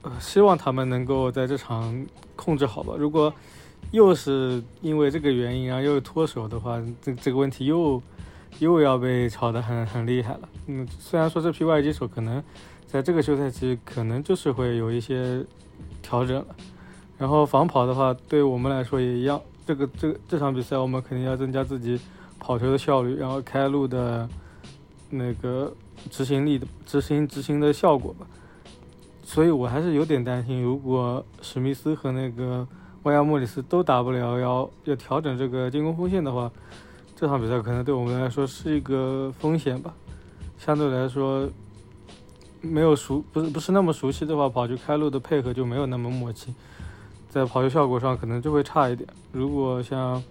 [0.01, 2.95] 呃，希望他们能够在这场控制好吧。
[2.97, 3.31] 如果
[3.91, 8.01] 又是因为这个原因，然后又脱手的话，这这个问题又
[8.57, 10.49] 又要被炒得很很厉害了。
[10.65, 12.43] 嗯，虽然说这批外接手可能
[12.87, 15.45] 在这个休赛期可能就是会有一些
[16.01, 16.55] 调整了，
[17.19, 19.39] 然后防跑的话，对我们来说也一样。
[19.65, 21.99] 这个这这场比赛，我们肯定要增加自己
[22.39, 24.27] 跑球的效率，然后开路的
[25.09, 25.73] 那个
[26.09, 28.27] 执行力的执行执行的效果吧。
[29.23, 32.67] 所以我还是有点担心，如果史密斯和那个
[33.03, 36.51] 万亚莫里斯都打不了，要要调整这个进攻锋线的话，
[37.15, 39.93] 这场比赛可能对我们来说是一个风险吧。
[40.57, 41.49] 相对来说，
[42.61, 46.53] 没有熟不是不是那么熟悉的话，跑去开路的配合就没有那么默契，
[47.33, 49.09] 在跑球效果上可能就会差一点。
[49.31, 50.21] 如果像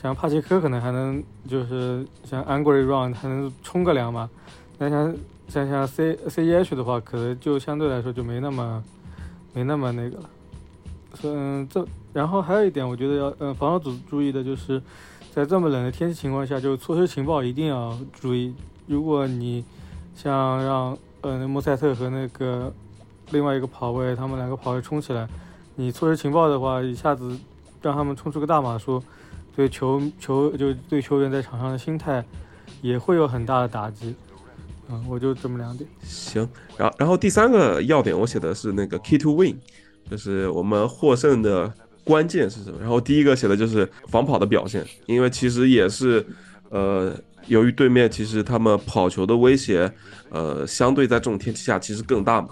[0.00, 4.30] 像帕切科可能还能就是像 Angry Run 还能冲个两码，
[4.78, 5.12] 那像
[5.48, 8.84] 像像 C C E H 的话，可能就相对来说就没那么
[9.52, 10.30] 没那么那个了。
[11.24, 14.80] 嗯，这然后还有一点，我觉得要呃防守组注意的就是，
[15.32, 18.54] 在这么冷的天气情况下，就措施情报一定要注意。
[18.86, 19.64] 如果你
[20.14, 22.72] 像让呃那莫塞特和那个
[23.32, 25.28] 另外一个跑位，他们两个跑位冲起来，
[25.76, 27.36] 你错失情报的话，一下子
[27.80, 29.02] 让他们冲出个大码数，
[29.56, 32.24] 对球球就对球员在场上的心态
[32.82, 34.14] 也会有很大的打击。
[34.92, 35.88] 嗯，我就这么两点。
[36.02, 39.56] 行，然后然后第三个要点我写的是那个 key to win，
[40.10, 42.78] 就是我们获胜的关键是什么？
[42.80, 46.26] 然后第一个写的就是防跑的表现，因为其实也是，
[46.70, 49.88] 呃，由于对面其实他们跑球的威胁，
[50.30, 52.48] 呃，相对在这种天气下其实更大嘛，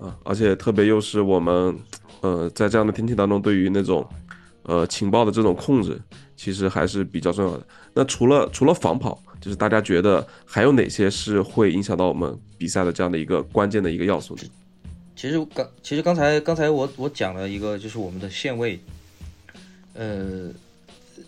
[0.00, 1.76] 啊，而且特别又是我们，
[2.20, 4.06] 呃，在这样的天气当中，对于那种，
[4.62, 6.00] 呃，情报的这种控制，
[6.36, 7.66] 其实还是比较重要的。
[7.94, 14.42] 那除了除了防跑，就是大家觉得还有哪些是会影响到我们比赛的这样的一个关键的一个要素呢？
[15.16, 18.80] 其实刚其实刚才刚才我我讲了一个就是我们的线位，
[19.94, 20.50] 呃，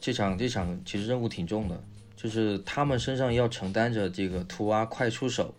[0.01, 1.79] 这场这场其实任务挺重的，
[2.17, 5.55] 就是他们身上要承担着这个图啊快出手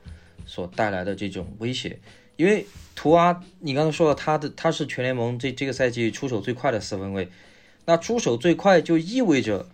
[0.46, 2.00] 所带来的这种威胁，
[2.36, 2.65] 因为
[2.96, 7.30] 图阿你刚才说了他的他是全联盟这这个赛季出手最快的四分卫，
[7.86, 9.67] 那出手最快就意味着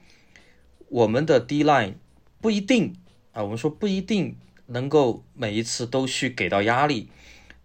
[0.90, 1.94] 我们的 D line
[2.42, 2.96] 不一定
[3.32, 7.10] 啊，我们说不一定能够每一次都去给到压力。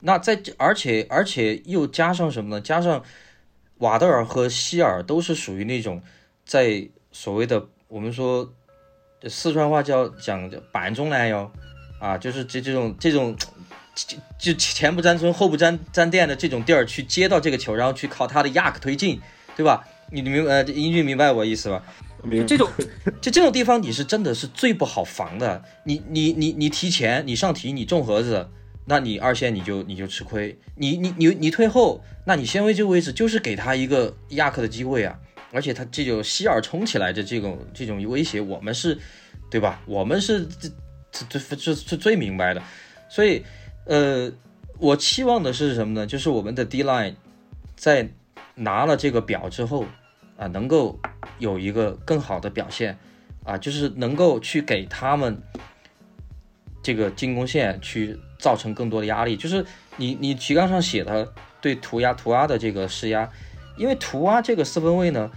[0.01, 2.61] 那在而且而且又加上什么呢？
[2.61, 3.03] 加上
[3.79, 6.03] 瓦德尔和希尔都是属于那种
[6.45, 8.53] 在所谓的我们说
[9.27, 11.51] 四川话叫讲板中拦腰
[11.99, 13.35] 啊，就是这这种这种
[14.39, 19.21] 就前不沾村后不沾沾店的这种地儿去接到这个球，然后去靠他的亚克推进，
[19.57, 19.85] 对吧？
[20.11, 21.83] 你明呃英俊明白我意思吧？
[22.47, 22.71] 这种
[23.21, 25.63] 就这种地方你是真的是最不好防的。
[25.85, 28.49] 你你你你提前你上提你中盒子。
[28.87, 35.19] 那你二线你就你就吃亏，你你你你退后，那你先位这个位置就是给他一个亚克的机会啊，
[35.53, 38.99] 而且他这种希尔冲起来的这种这种威胁，我们是，
[39.51, 39.81] 对吧？
[39.87, 40.69] 我们是这
[41.11, 42.63] 这这这是最明白的，
[43.09, 43.43] 所以
[43.85, 44.31] 呃，
[44.79, 46.07] 我期望的是什么呢？
[46.07, 47.15] 就是我们的 D line
[47.77, 48.09] 在
[48.55, 49.87] 拿了这个表之后
[50.37, 50.99] 啊，能够
[51.39, 52.99] 有一个更好的表现
[53.45, 55.41] 啊，就是能够去给他们
[56.83, 58.19] 这个进攻线去。
[58.37, 59.65] 造成更多的压力，就是
[59.97, 63.27] 你你提纲上写的对涂鸦涂鸦的这个施压，
[63.79, 65.31] 因为涂鸦这个四分卫呢，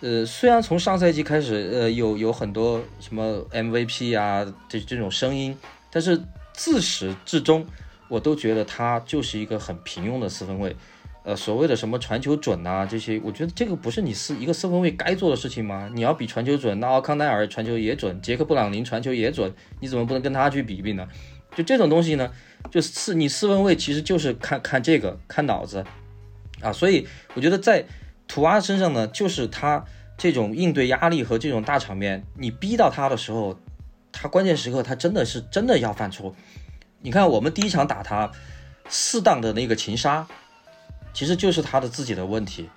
[0.00, 5.56] 呃，虽然从上赛季开始，呃，有有很多什么 MVP 啊这这种声音，
[5.90, 6.20] 但是
[6.52, 7.64] 自始至终，
[8.10, 10.76] 我都觉得他就是一个很平庸的四分卫，
[11.22, 15.88] 呃，所谓的什么传球准啊这些，我觉得这个不是你四一个四分卫该做的事情吗？
[15.94, 21.08] 你要比传球准，那奥康奈尔传球也准，杰克布朗林传球也准，你怎么不能跟他去比比呢？
[21.56, 22.30] 就这种东西呢？
[22.70, 25.84] 就四，你四分卫其实就是看看这个看脑子
[26.60, 27.84] 啊，所以我觉得在
[28.26, 29.84] 图阿身上呢，就是他
[30.16, 33.58] 这种应对压力和这种大场面，你逼到他的时候，
[34.12, 36.34] 他关键时刻他真的是真的要犯错。
[37.02, 38.30] 你看我们第一场打他
[38.88, 40.26] 适当的那个擒杀，
[41.14, 42.68] 其实就是他的自己的问题，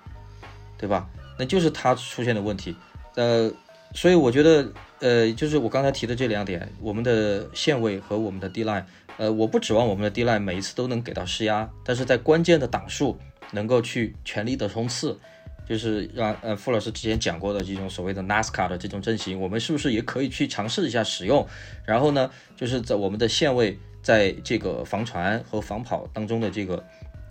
[0.78, 1.08] 对吧？
[1.38, 2.74] 那就是他出现的问题。
[3.16, 3.50] 呃，
[3.92, 4.66] 所以我觉得
[5.00, 8.84] 呃，就是我刚才提的这两点，我们的线位和我们的 D line。
[9.16, 13.16] 呃，我不指望我们的 D line 每一次都能给到施压，但是在关键的档数
[13.52, 15.16] 能够去全力的冲刺，
[15.68, 21.46] 就是让呃傅老师之前讲过的这种所谓的 NASCAR 的这种阵型，我们是不是也可以去尝试一下使用？
[21.84, 26.84] 然后呢，就是在我们的线位在这个防传和防跑当中的这个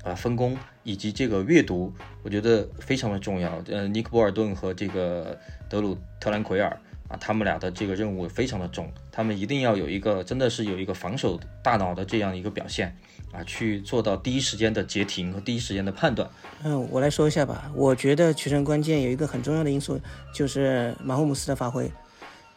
[0.03, 3.63] 啊分工以及这个阅读，我觉得非常的重要。
[3.67, 5.37] 呃，尼克波尔顿和这个
[5.69, 6.75] 德鲁特兰奎尔
[7.07, 7.15] 啊。
[7.21, 12.95] 他们俩的这个任务非常的重，他们一定要有一个真的是有一个防守大脑的这样一个表现
[13.31, 16.27] 啊，去做到第一时间的截停和第一时间的判断。
[16.63, 17.71] 嗯，我来说一下吧。
[17.75, 19.99] 我觉得取胜关键有一个很重要的因素
[20.33, 21.91] 就是马霍姆斯的发挥，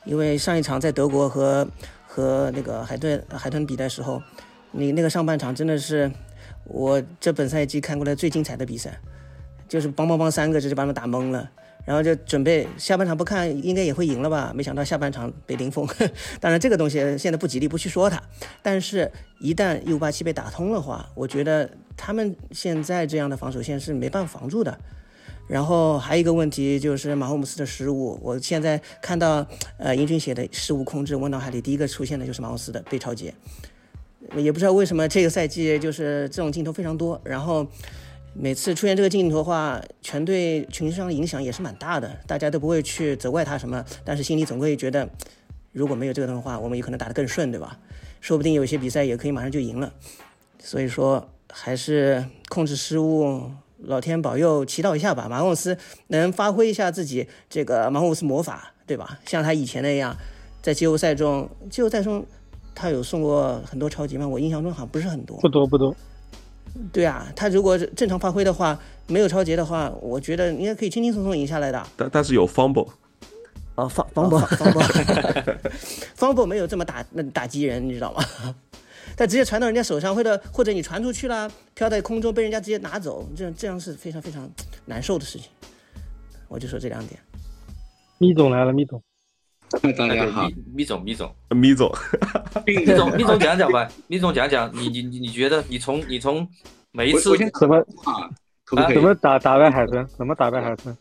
[0.07, 1.69] 因为上一场在德国和
[2.17, 4.23] 和那个海顿海豚比的时候，
[4.73, 6.11] 你那个上半场真的是
[6.65, 8.99] 我这本赛季看过的最精彩的比赛，
[9.69, 11.51] 就是梆梆梆三个直接把他们打懵了。
[11.85, 14.51] 然后就准备下半场不看，应该也会赢了吧？
[14.55, 15.87] 没想到下半场被零封。
[16.41, 18.21] 当然这个东西现在不吉利，不去说它。
[18.62, 24.77] 但是，一旦 U 八七被打通的话，我觉得他们现在这样的防守线是没办法防住的。
[25.47, 28.18] 然后还有一个问题就是马霍姆斯的失误。
[28.22, 29.47] 我现在看到
[29.78, 33.34] 呃英俊写的失误控制，我脑海里第一个出现的就是马霍姆斯的背超截。
[34.36, 37.20] 也不知道为什么这个赛季就是这种镜头非常多。
[37.24, 37.66] 然后。
[38.38, 45.09] 每次出现这个镜头的话，全队群上的影响也是蛮大的，大家都不会去责怪他什么，但是心里总会觉得，
[45.72, 47.78] 如果没有这个的话，我们有可能打得更顺，对吧？
[48.20, 49.90] 说不定有些比赛也可以马上就赢了。
[50.59, 55.29] 所以说，还是控制失误，老天保佑，祈祷一下吧。
[55.29, 55.77] 马霍姆斯
[56.09, 59.18] 能发挥一下自己这个马霍姆斯魔法，对吧？
[59.27, 60.16] 像他以前那样，
[60.62, 62.24] 在季后赛中，季后赛中
[62.74, 64.27] 他有送过很多超级吗？
[64.27, 65.95] 我印象中好像不是很多，不多不多。
[66.93, 71.87] 对啊，他如果正常发挥的话，没有超级的话，我觉得应该可以轻轻松松赢下来的。
[71.97, 72.89] 但但是有 fumble，
[73.74, 74.83] 啊，方方博，方博，
[76.14, 78.22] 方博没有这么打那打击人，你知道吗？
[79.17, 84.49] 他直接传到人家手上，或者或者你传出去了，飘在空中被人家直接拿走，这样这样是非常非常
[84.85, 85.49] 难受的事情。
[86.49, 87.19] 我就说这两点。
[88.19, 89.03] 米总来了，米总，
[89.97, 91.91] 大家好，咪咪总米总米总，
[92.67, 96.47] 米总米总讲讲吧， 米总讲讲，你你你你觉得你从你从
[96.93, 98.29] 每一次怎么啊，
[98.64, 98.95] 可不可以？
[98.95, 100.07] 怎么打打败海豚？
[100.17, 100.97] 怎么打败海豚？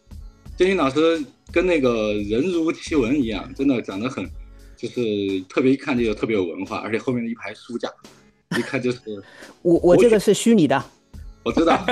[0.57, 4.25] 建军老师跟那个人如其文一样，真的讲得很，
[4.75, 5.01] 就是
[5.49, 7.89] 特别一看就特别有文化，而且后面的一排书架，
[8.57, 8.99] 一看就是
[9.61, 10.83] 我我这个是虚拟的，
[11.43, 11.85] 我知道。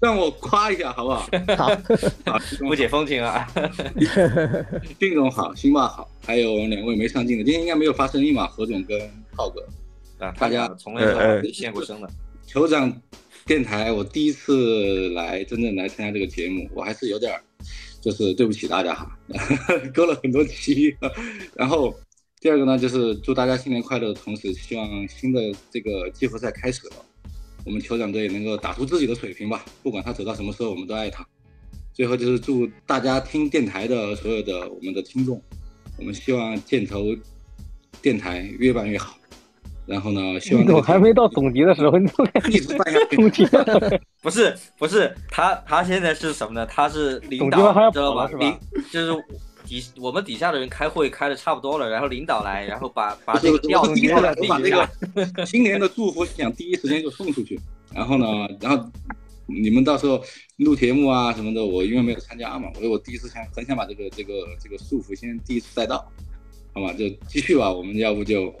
[0.00, 1.26] 让我夸一下好不好？
[1.56, 1.68] 好，
[2.26, 3.48] 好，不解风情啊，
[4.98, 8.46] 丁总好，辛巴好，还有两位没上镜的，今天应该没有发声音嘛？
[8.46, 9.00] 何总跟
[9.34, 9.66] 浩哥，
[10.18, 12.10] 啊，大家从来没有现过声的，
[12.46, 13.00] 酋长
[13.46, 17.40] 电台，我第一次来真正来参加这个节目，我还是有点儿，
[18.04, 19.18] 就是对不起大家哈，
[19.94, 20.94] 割了很多期。
[21.54, 21.98] 然后
[22.38, 25.40] 第二个呢，就是祝大家新年快乐的同时，希望新的
[25.70, 26.96] 这个季后赛开始了，
[27.64, 31.26] 我们酋长队能够打出自己的水平吧，不管他走到什么时候，我们都爱他。
[31.94, 35.40] 最后就是祝大家听电台的所有的我们的听众，
[35.96, 37.06] 我们希望箭头
[38.02, 39.16] 电台越办越好。
[39.86, 42.76] 然后呢，希望咪总还没到总结的时候，你就开一始。
[43.10, 44.00] 总结了。
[44.22, 46.66] 不是不是，他他现在是什么呢？
[46.66, 48.26] 他是领导，知道吧？
[48.28, 48.58] 是吧领
[48.90, 49.24] 就是
[49.66, 57.58] 底我们底下的人开会开的差不多了，然后领导来，然后把把这个调我动过来第一个，我把领一下那个新 年的祝福想第一时间就送出去，
[57.94, 58.26] 然后呢，
[58.60, 58.90] 然后
[59.46, 60.22] 你们到时候
[60.56, 64.32] 录节目啊什么的，我因为没有参加嘛，所以我第一次想很想把这个这个
[64.62, 66.10] 这个祝福先第一次带到，
[66.72, 68.54] 好吧，就继续吧，我们要不就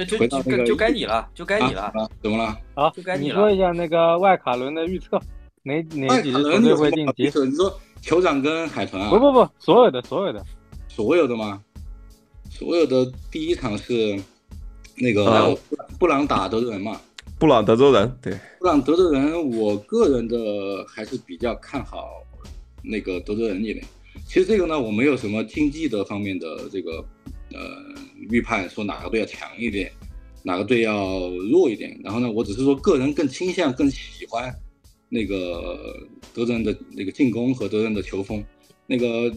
[0.00, 1.82] 那就就就该你了，就该你了。
[1.82, 2.56] 啊，怎么了？
[2.74, 5.20] 好就该，你了你说一下那个外卡轮的预测，
[5.62, 7.24] 哪哪几支球队会晋级？
[7.24, 9.10] 你说酋长跟海豚啊？
[9.10, 10.42] 不不不，所有的所有的，
[10.88, 11.62] 所有的吗？
[12.48, 14.18] 所有的第一场是
[14.96, 15.48] 那个啊
[15.98, 16.98] 布朗打德州人嘛？
[17.38, 20.36] 布朗德州人，对，布朗德州人，我个人的
[20.88, 22.06] 还是比较看好
[22.82, 23.84] 那个德州人一点。
[24.26, 27.04] 其实这个呢，我没有什么竞技的方面的这个
[27.52, 27.58] 呃
[28.28, 29.90] 预判，说哪个队要强一点，
[30.42, 31.98] 哪个队要弱一点。
[32.04, 34.54] 然后呢，我只是说个人更倾向、更喜欢
[35.08, 38.44] 那个德州人的那个进攻和德州人的球风。
[38.86, 39.32] 那个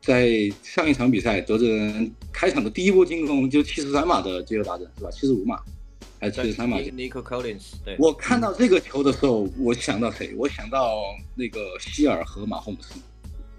[0.00, 5.10] 在上一场比赛，德州人开场的第一波进攻就七十三码的接球达阵是吧？
[5.10, 5.60] 七十五码
[6.18, 10.32] 还是七十三码？Nico Collins，对，我看到这个球的时候，我想到谁？
[10.38, 11.02] 我想到
[11.34, 12.94] 那个希尔和马霍姆斯。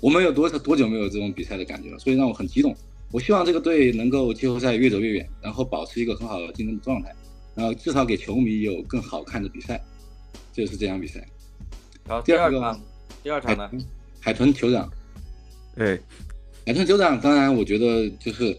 [0.02, 2.00] 我们有多少多久没有这种比赛的感觉了？
[2.00, 2.76] 所以让我很激动。
[3.12, 7.16] 我希望这个队能够季后赛越走越远，然后保持一个很好的竞争的状态，
[7.56, 9.84] 然后至少给球迷有更好看的比赛。
[10.52, 11.20] 就是这场比赛。
[12.08, 12.82] 然后第二个第二场，
[13.24, 13.70] 第二场呢？
[14.22, 14.90] 海豚酋长，
[15.76, 16.00] 对，
[16.66, 18.58] 海豚酋长，当然我觉得就是，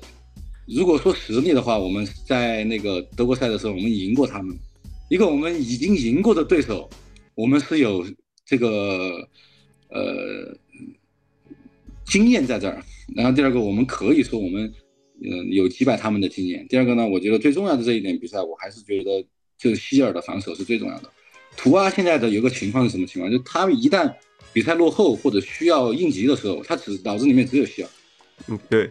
[0.66, 4.54] 如果说实力的话，我们在那个德国赛的时候，我们赢过他们。
[5.08, 6.86] 一个我们已经赢过的对手，
[7.34, 8.06] 我们是有
[8.44, 9.26] 这个
[9.88, 10.54] 呃
[12.04, 12.84] 经验在这儿。
[13.14, 14.72] 然后第二个，我们可以说我们
[15.22, 16.66] 嗯、呃有击败他们的经验。
[16.68, 19.24] 第二个呢，我觉得最重要的这一点比赛，我还是觉得
[19.56, 21.10] 就是希尔的防守是最重要的。
[21.56, 23.32] 图阿现在的有个情况是什么情况？
[23.32, 24.12] 就他一旦
[24.52, 27.88] 比赛落后或者需要应急的时候，他只脑子里面只有希尔。
[28.48, 28.90] 嗯，对，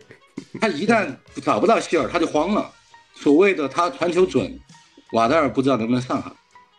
[0.59, 2.72] 他一旦找不到希尔，他就慌了。
[3.13, 4.59] 所谓的他传球准，
[5.11, 6.36] 瓦德尔不知道能不能上哈。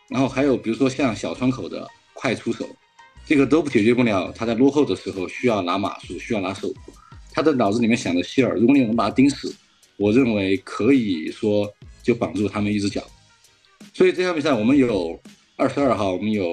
[0.09, 2.69] 然后还有比如说像小窗口的快出手，
[3.25, 4.33] 这个都解决不了。
[4.33, 6.93] 他在落后的时候需要拿码数，需要拿手部。
[7.37, 9.55] 他的脑子里面想着希尔，如果你能把他盯死，
[9.99, 11.71] 我认为可以说
[12.03, 13.07] 就绑住他们一只脚。
[13.93, 15.21] 所以这场比赛我们有
[15.55, 16.47] 二十二号，我们有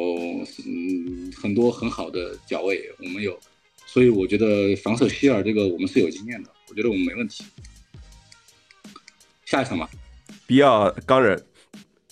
[0.66, 3.40] 嗯很多很好的脚位，我们有，
[3.86, 7.46] 所以我觉得防守希尔这个我们是有经验的，我觉得我们没问题。
[9.46, 9.90] 下一场吧，
[10.46, 11.42] 比尔钢人，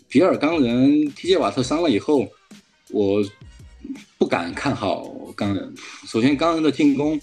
[0.08, 2.26] 比尔钢人 TJ 瓦特伤了以后，
[2.90, 3.22] 我
[4.18, 5.04] 不敢看好
[5.36, 5.76] 钢人。
[6.08, 7.20] 首先，钢人的进攻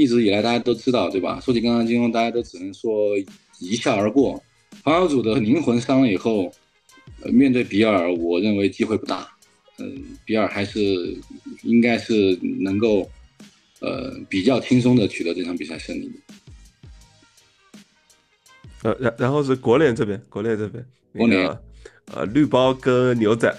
[0.00, 1.38] 一直以来大家都知道，对吧？
[1.40, 2.90] 说起钢人进攻，大家都只能说
[3.58, 4.42] 一笑而过。
[4.82, 6.50] 防守组的灵魂伤了以后，
[7.22, 9.28] 呃，面对比尔，我认为机会不大。
[9.78, 10.80] 嗯、比尔还是
[11.62, 13.10] 应该是能够
[13.80, 16.10] 呃比较轻松的取得这场比赛胜利。
[18.82, 20.82] 呃，然然后是国联这边，国联这边，
[21.12, 21.62] 那国联个
[22.14, 23.54] 呃绿包跟牛仔，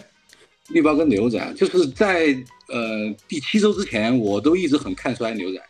[0.70, 2.36] 绿包跟牛仔，啊就是在
[2.68, 5.62] 呃第七周之前，我都一直很看衰牛仔。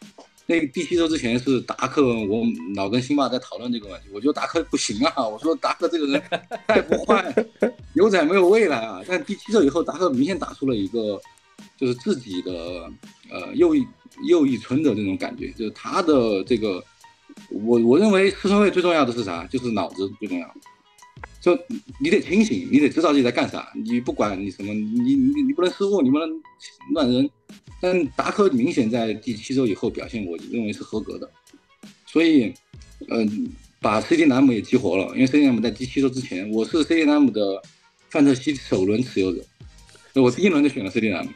[0.48, 2.44] 那第七周之前是达克，我
[2.76, 6.22] 老跟辛巴在讨论这个问题，我觉得达克不行啊，我说达克这个人
[6.68, 7.34] 太不坏，
[7.94, 9.02] 牛仔没有未来啊！
[9.08, 11.22] 但第七周以后，达克明显打出了一个
[11.78, 12.52] 就是自己的
[13.32, 13.86] 呃右翼
[14.28, 16.84] 右翼村的这种感觉，就是他的这个，
[17.50, 19.46] 我我认为四分卫最重要的是啥？
[19.46, 20.54] 就是脑子最重要。
[21.42, 21.58] 就
[22.00, 26.30] 你得清醒，你得知道自己在干啥，你不管你什么，你你你不能失误，你不能
[26.94, 27.28] 乱扔。
[27.82, 31.28] 但达科明显在第七周以后表现，我认为是合格的，
[32.06, 32.54] 所以，
[33.10, 33.50] 嗯、
[33.82, 37.60] 把 CD 南姆也激活了，因为 CD 南姆在第七周之前，我是 CD 南姆的
[38.12, 39.44] 范特西首轮持有者，
[40.14, 41.32] 我第一轮就选了 CD 南姆，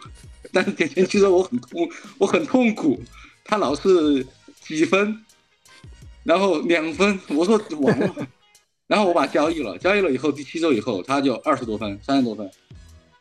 [0.53, 1.89] 但是前前七周我很痛，
[2.19, 3.01] 我很痛苦，
[3.43, 4.23] 他老是
[4.61, 5.19] 几分，
[6.23, 8.27] 然后两分，我说完了。
[8.87, 12.49] 然后我把它交易了，交易了以后，第七周以后他就二十多分，三十多分，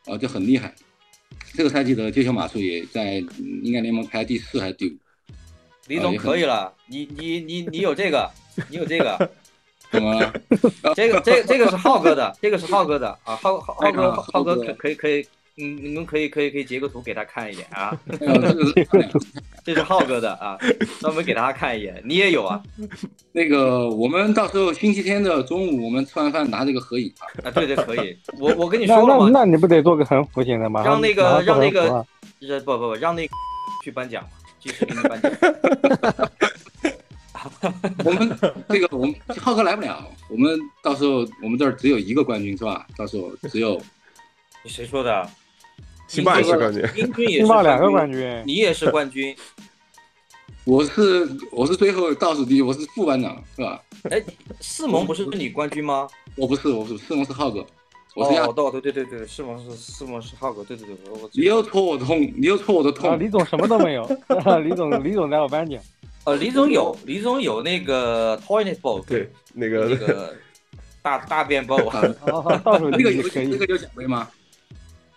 [0.05, 0.73] 啊，就很厉害。
[1.53, 4.95] 这个赛季的接球码数也在嗯应该联盟排第四还是第五？
[5.87, 8.29] 李总可以了，你你你你有这个，
[8.69, 9.31] 你有这个，
[9.91, 10.33] 怎么了？
[10.95, 15.25] 这个这个这个是浩哥的，这个是浩哥的啊，浩浩浩哥浩哥可可以可以，
[15.57, 18.53] 嗯，你们可以可以可以截个图给他看一眼啊，呃
[19.63, 20.57] 这是浩哥的啊，
[20.99, 22.61] 专门给他看一眼，你也有啊
[23.31, 27.23] 那个，我们到时候星期天的中午，我们吃完饭拿这个合影啊。
[27.45, 30.83] 啊，对对可以，我我跟你说了嘛，那那你不得做个横幅型的吗？
[30.83, 32.05] 让那个让那个横幅啊
[32.41, 33.33] 是不不不让那个
[33.81, 34.29] 去颁奖嘛，
[34.59, 35.31] 继续给你颁奖。
[38.03, 38.37] 我们
[38.67, 42.85] 这个我们浩哥来不了，我们到时候我们这儿只有一个冠军是吧？
[42.97, 43.81] 到时候只有
[44.65, 45.29] 谁说的？
[46.07, 49.35] 辛巴也是冠军，英军也是辛巴两个冠冠军，你也是冠军。
[50.65, 53.79] 我是我是最后倒数第一，我是副班长是吧？
[54.09, 54.23] 哎，
[54.59, 56.07] 世盟不是你冠军吗？
[56.35, 57.63] 我不是，我是世盟是浩哥，
[58.15, 63.23] 我是亚哦，对对对对对，世盟是世盟是浩哥，对对对，我我你又戳我痛，你又戳我的痛啊，痛。
[63.23, 64.03] 李总什么都没有，
[64.43, 65.79] 啊 李总李总在我颁奖，
[66.23, 70.35] 呃，李总有李总有那个 toilet bowl，对，那个那个个
[71.03, 73.55] 大大便 bowl 啊，倒数第那个有一。
[73.55, 74.27] 个有奖杯吗？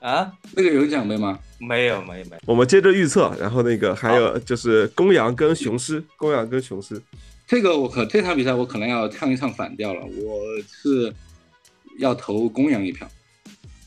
[0.00, 1.38] 啊，那个有奖杯吗？
[1.58, 2.30] 没有没有没。
[2.30, 7.00] 有，我们接着预测，然后那个还有就是公羊跟雄狮，公羊跟雄狮，
[7.46, 11.12] 这个我可这场比赛我可能要唱一唱反调了，我是
[11.98, 13.08] 要投公羊一票。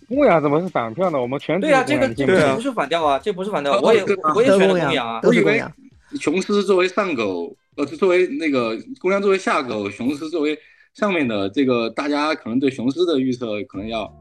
[0.10, 1.22] 公羊怎么是反票呢？
[1.22, 4.34] 我们全对啊，这个这不是反调啊，这不是反调，哦我也啊。
[4.36, 5.72] 我也选了公公羊啊我以为是公羊。
[6.20, 10.60] 雄狮作为上狗，呃，作为那个公羊作为下狗，雄狮作为
[10.94, 14.14] 上面的这个，大家可能对雄狮的预测可能要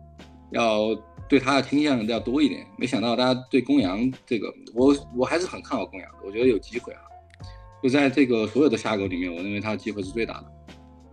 [0.52, 0.94] 要
[1.30, 2.66] 对他的倾向要多一点。
[2.76, 7.00] 没想到大家对公羊这个，我我还是很看好公羊的，我觉得有机会啊。
[7.82, 10.44] 就在这个所有的下狗里面，我认为他的机会是最大的。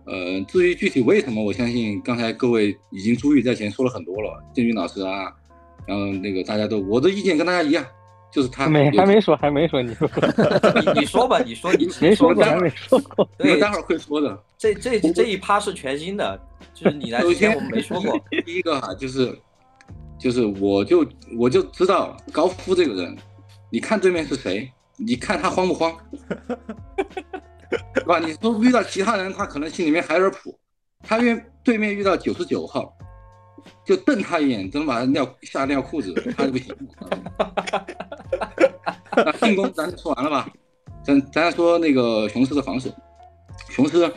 [0.04, 5.32] 呃，至于具体为什么，我相信刚才各位已经珠玉在前说了很多了，建军老师啊，
[5.86, 7.86] 然后那个大家都我的意见跟大家一样，
[8.32, 10.08] 就是他没还没说还没说，你说
[10.94, 14.42] 你你说吧，你说你 没说过待会儿还没说过，对你们待会儿会说的。
[14.56, 16.40] 这这这一趴是全新的，
[16.74, 19.38] 就是你来首先之前我们没说过，第一个哈，就是
[20.18, 21.06] 就是我就
[21.38, 23.16] 我就知道高夫这个人，
[23.70, 25.96] 你看对面是谁，你看他慌不慌，
[27.94, 28.18] 是吧？
[28.18, 30.58] 你说遇到其他人，他可能心里面还有点谱，
[31.02, 32.92] 他遇对面遇到九十九号，
[33.84, 36.74] 就瞪他一眼，真把他尿吓尿裤子，他就不行。
[39.16, 40.48] 那进攻咱说完了吧？
[41.04, 42.90] 咱咱说那个雄狮的防守，
[43.70, 44.10] 雄狮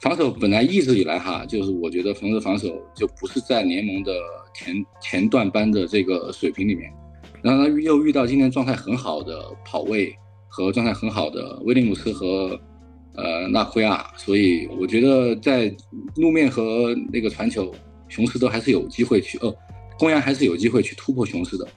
[0.00, 4.12] 防守本来一直以来哈，就是我觉得雄狮防守就不是在联盟的
[4.54, 6.90] 前前段班的这个水平里面，
[7.42, 10.14] 然后他又遇到今年状态很好的跑位
[10.48, 12.58] 和状态很好的威廉姆斯和
[13.14, 15.70] 呃纳奎亚，所以我觉得在
[16.16, 17.70] 路面和那个传球，
[18.08, 19.54] 雄狮都还是有机会去，呃，
[19.98, 21.68] 公羊还是有机会去突破雄狮的。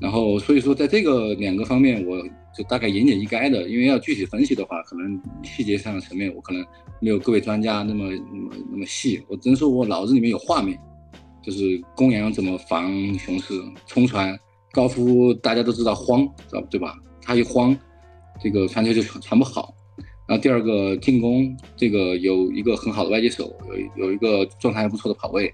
[0.00, 2.22] 然后所以说在这个两个方面，我
[2.56, 6.64] 就大概言简意赅的，因为要具体分析的话，可能细节上的层面我可能
[7.00, 10.78] 没有各位专家那么那么那么细，我只能说我脑子里面有画面，
[11.42, 13.54] 就是公羊怎么防雄狮
[13.86, 14.38] 冲传，
[14.72, 16.98] 高夫大家都知道慌，知道对吧？
[17.22, 17.76] 他一慌，
[18.40, 19.74] 这个传球就传传不好。
[20.28, 23.56] 然后第二个进攻，这个有一个很好的外接手，
[23.96, 25.52] 有有一个状态还不错的跑位，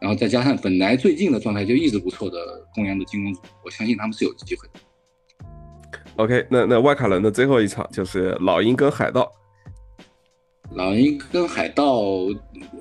[0.00, 2.38] 然后再加上本来最近的状态就一直不错的
[2.74, 4.80] 公羊的进攻组，我相信他们是有机会的。
[6.16, 9.30] OK，那那外卡伦的最后一场就是老鹰跟海盗，
[10.72, 12.02] 老鹰跟海盗，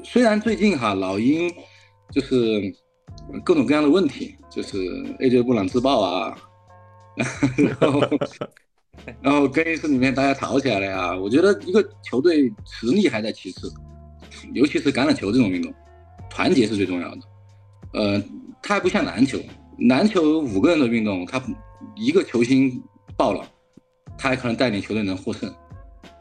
[0.03, 1.51] 虽然最近哈老鹰
[2.11, 2.35] 就是
[3.43, 4.77] 各种各样的问题，就是
[5.19, 6.37] AJ 布朗自爆啊，
[7.79, 8.01] 然后
[9.21, 11.15] 然后更衣室里面大家吵起来了呀。
[11.15, 13.71] 我觉得一个球队实力还在其次，
[14.53, 15.73] 尤其是橄榄球这种运动，
[16.29, 17.21] 团结是最重要的。
[17.93, 18.23] 呃，
[18.61, 19.39] 它还不像篮球，
[19.89, 21.41] 篮球五个人的运动，他
[21.95, 22.81] 一个球星
[23.17, 23.49] 爆了，
[24.17, 25.51] 他还可能带领球队能获胜。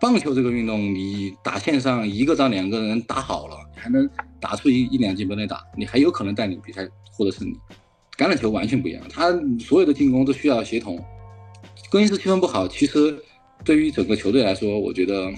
[0.01, 4.09] 棒球这个运动，你打线上一个到两个人打好了，你还能
[4.41, 7.53] 打出一一两记本垒打，你还有可能带领比赛获得胜利。
[8.17, 10.99] 橄榄球完全不一样，他所有的进攻都需要协同。
[11.91, 13.19] 更衣室气氛不好，其实
[13.65, 15.31] 对于整个球队来说，我觉得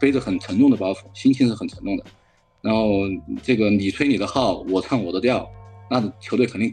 [0.00, 2.04] 背着很沉重的包袱，心情是很沉重的。
[2.64, 3.02] 然后
[3.42, 5.46] 这个你吹你的号，我唱我的调，
[5.90, 6.70] 那球队肯定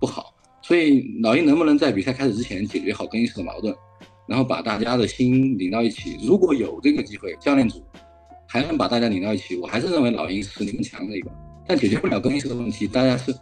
[0.00, 0.32] 不好。
[0.62, 3.74] 所以老鹰能不能在比赛开始之前解决好更衣室的矛盾，
[4.28, 6.16] 然后把大家的心拧到一起？
[6.22, 7.82] 如果有这个机会，教练组
[8.46, 11.30] 还能把大家拧到一起，我还是认为老鹰是更强的一个。
[11.66, 13.34] 但解决不了更衣室的问题，大家是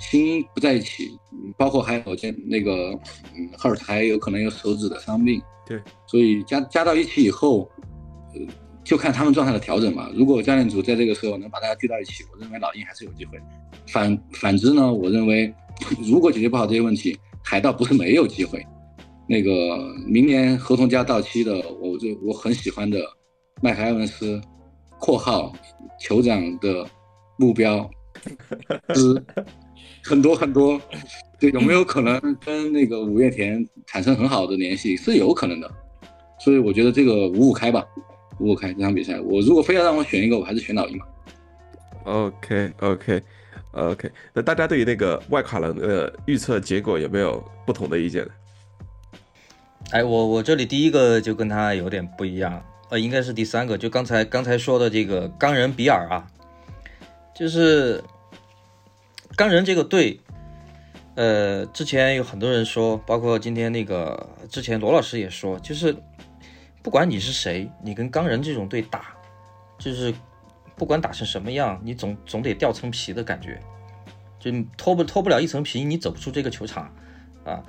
[0.00, 1.08] 心不在一起，
[1.56, 2.90] 包括还有这那个，
[3.36, 7.70] 嗯，赫尔还有可能有手指的伤病，对，所以加加到一起以后，
[8.34, 8.40] 呃，
[8.84, 10.10] 就看他们状态的调整嘛。
[10.14, 13.38] 如果教练组在这个时候能把大家聚到一起，我认为老鹰还是有机会。
[13.86, 15.52] 反反之呢，我认为
[16.06, 18.64] 如果解决不好这些问题，海盗不是没有机会。
[19.26, 19.50] 那个
[20.06, 22.98] 明年合同加到期的，我就我很喜欢的
[23.62, 24.38] 麦克埃文斯
[25.00, 25.50] （括号
[25.98, 26.86] 酋长的
[27.38, 27.88] 目标
[28.94, 29.24] 之
[30.04, 30.78] 很多很多），
[31.40, 34.94] 对，有没有可能跟那个五月田产生很好的联系？
[34.94, 35.70] 是有可能的。
[36.38, 37.82] 所以我觉得这个五五开吧，
[38.38, 41.06] 五五开这场比赛，我如果非要让我选一个，我还是选老鹰吧。
[42.04, 43.22] OK OK
[43.72, 48.26] OK，那大家对于那个外卡人的预测结果有没有不同的意见？
[49.90, 56.26] 哎，我我这里第一个就跟他有点不一样，呃，应该是第三个，就刚才刚才说的这个冈仁比尔啊，
[57.34, 58.02] 就是
[59.36, 60.18] 钢人这个队，
[61.16, 65.94] 呃，之前有很多人说，包括今天那个之前罗老师也说，就是
[66.84, 69.14] 不管你是谁，你跟钢人这种队打，
[69.78, 70.12] 就是
[70.76, 73.58] 不管打成什么样，你总总得掉层皮的感觉，
[74.38, 76.94] 就脱不脱不了一层皮，你走不出这个球场
[77.42, 77.64] 啊。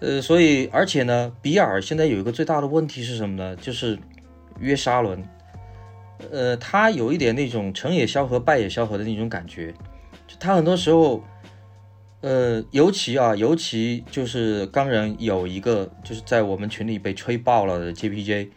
[0.00, 3.54] 呃，所以而且呢，比尔现在有一个最大的问题是什么呢？
[3.56, 3.98] 就是
[4.58, 5.22] 约沙伦，
[6.32, 9.74] 呃，他有一点那种成也萧何，败也萧何的那种感觉，
[10.26, 11.22] 就他很多时候，
[12.20, 18.48] 呃，尤其啊，尤其就是钢人有一个就是在我们群里被吹爆了的 JPJ，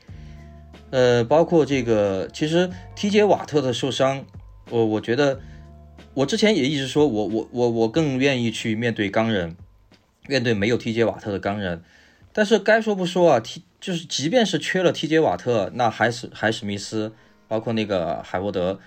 [0.89, 4.25] 呃，包括这个，其实 TJ 瓦特的受伤，
[4.69, 5.39] 我我觉得
[6.15, 9.55] 我之前也一直说我我我我更愿意去面对钢人。
[10.27, 11.81] 面对没有 TJ 瓦特的钢人，
[12.31, 17.11] 但是该说不说啊，T 就是即便是缺了 TJ 瓦特，那海史海史密斯，
[17.47, 18.79] 包括那个海沃德，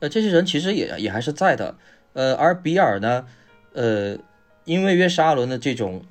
[0.00, 1.76] 呃，这些人其实也也还是在的。
[2.14, 3.24] 呃，而比尔呢，
[3.72, 4.16] 呃，
[4.64, 6.02] 因为约什阿伦的这种，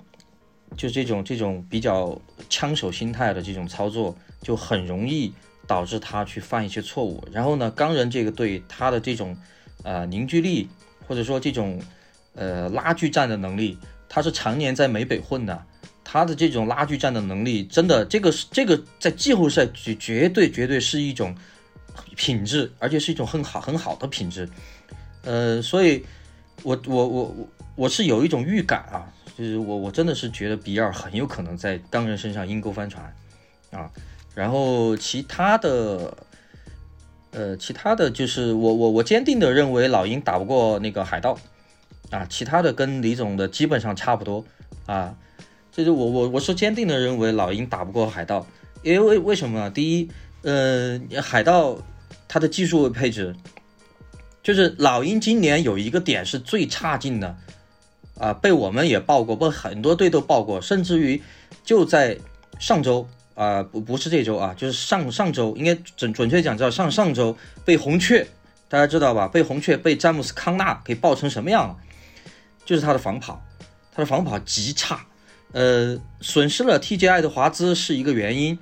[0.76, 5.34] 就这种这种比较枪手心态的这种操作，就很容易
[5.68, 7.24] 导致他去犯一些错误。
[7.32, 9.38] 然后呢，钢人这个队他的这种
[9.84, 10.68] 呃凝聚力，
[11.07, 11.82] 或者说这种
[12.36, 13.78] 呃拉锯战的能力。
[14.14, 15.64] 他是常年在美北混的，
[16.03, 21.34] 他的这种拉锯战的能力，真的，这个是这个在季后赛绝绝对绝对是一种
[22.18, 24.49] 品质，而且是一种很好很好的品质。
[25.24, 26.03] 呃，所以
[26.64, 29.05] 我我我我我是有一种预感啊，
[29.38, 33.03] 就是我我真的是觉得比尔很有可能在钢人身上阴沟翻船
[33.72, 33.89] 啊。
[34.34, 36.18] 然后其他的，
[37.32, 41.38] 呃，其他的就是我我我坚定的认为老鹰打不过那个海盗。
[42.09, 44.43] 啊，其他的跟李总的基本上差不多
[44.86, 45.16] 啊，
[45.72, 48.45] 这就我我我是坚定的认为老鹰打不过海盗，
[48.84, 49.72] 因为为什么呢？
[49.72, 51.78] 第一，呃，海盗
[52.28, 53.34] 它的技术配置，
[54.44, 57.38] 就是老鹰今年有一个点是最差劲的
[58.18, 61.22] 啊，被我们也报过，不很多队都报过，甚至于
[61.64, 62.18] 就在
[62.60, 67.36] 上周啊，不不是这周啊，就是上上周，应该准准确讲叫上上周
[67.66, 68.28] 被红雀，
[68.68, 69.28] 大家知道吧？
[69.28, 71.78] 被红雀被詹姆斯康纳给爆成什么样了？
[72.64, 73.44] 就是他的防跑，
[73.92, 75.06] 他的防跑极差，
[75.52, 78.58] 呃，损失了 TJ 爱德华兹是一个原因，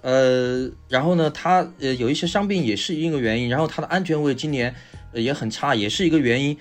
[0.00, 4.74] 呃，然后呢，他呃有一些伤病也是一个原因，然后他的安全位今年
[5.14, 6.56] 也很差，也是一个原因。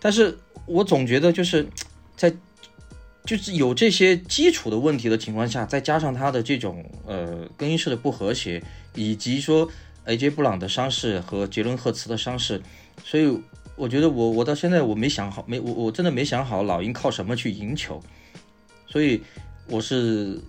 [0.00, 1.66] 但是我总觉得就是
[2.16, 2.34] 在
[3.24, 8.62] 就是有这些基础的问题的情况下，再加上他的这种呃更衣室的不和谐，
[8.94, 9.68] 以及说
[10.06, 12.60] AJ 布朗的伤势和杰伦赫茨的伤势，
[13.04, 13.40] 所以。
[13.78, 18.02] 我觉得我我到现在我没想好，没我我真的没想好老鹰靠什么去赢球，
[18.86, 19.20] 所以
[19.66, 20.40] 我是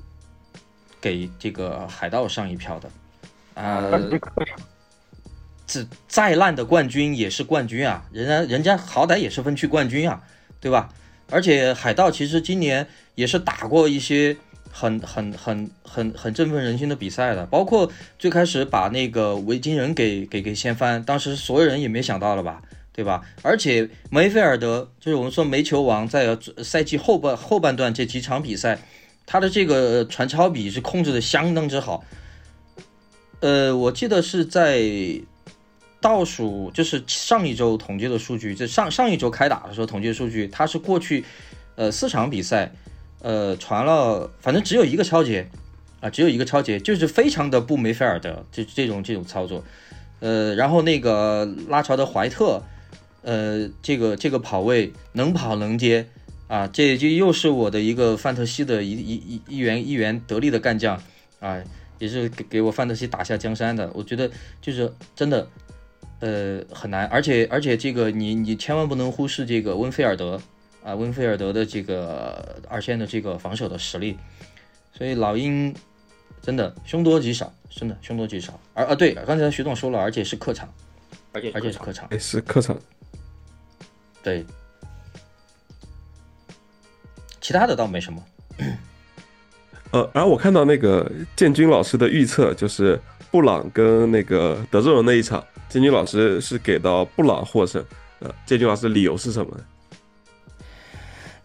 [1.01, 2.89] 给这个海盗上一票的，
[3.53, 3.91] 啊、
[5.67, 10.23] 这再烂的冠军也是冠军啊，人家人家好歹也是分区冠军啊，
[10.59, 10.89] 对吧？
[11.29, 14.37] 而且海盗其实今年也是打过一些
[14.71, 22.61] 很很很很很振奋人心的比赛的，包括最开始把那个维京人给给给掀翻，当时所有人也没想到了吧？
[22.93, 23.21] 对吧？
[23.43, 28.79] 而且梅菲尔德就是我们说煤球王，在赛季后半后半段这几场比赛，
[29.25, 32.03] 他的这个传超比是控制的相当之好。
[33.41, 34.81] 呃，我记得是在
[36.07, 41.25] 倒数就是上一周统计的数据，这上上一周开打的时候统计的数据，它是过去
[41.75, 42.71] 呃四场比赛，
[43.21, 45.49] 呃传了，反正只有一个超节
[45.99, 49.61] 啊，只有一个超节，就是非常的不梅菲尔德这这种这种操作，
[50.21, 52.63] 呃，然后那个拉乔的怀特，
[53.23, 56.07] 呃，这个这个跑位能跑能接
[56.47, 61.01] 啊，这这又是我的一个范特西的一一一一员一员得力的干将
[61.41, 61.61] 啊。
[61.99, 64.29] 也是给给我范特西打下江山的，我觉得
[64.61, 65.49] 就是真的，
[66.19, 70.41] 呃，很难，而且而且这个你你千万不能忽视这个温菲尔德
[70.83, 74.17] 啊，温菲尔德的这个二线的这个防守的实力，
[74.93, 75.75] 所以老鹰
[76.41, 78.59] 真的凶多吉少，真的凶多吉少。
[78.73, 80.67] 而啊对，刚才徐总说了，而且是客场，
[81.33, 82.75] 而且而且是客场，也是客场。
[84.23, 84.43] 对，
[87.39, 88.23] 其他的倒没什么。
[89.91, 92.99] 呃，然后我看到那个建军老师的预测，就是
[93.29, 97.83] 布朗跟那个德州人那一场，建军老师是给到布朗获胜。
[98.19, 99.63] 呃，建军老师理由是什么呢？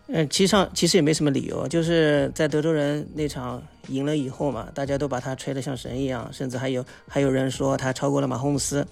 [0.09, 8.87] 嗯，其实上其实也没什么理由，就是在德州人那场赢了以后嘛，大家都把他吹得像神一样，甚至还有还有人说他超过了马霍姆斯。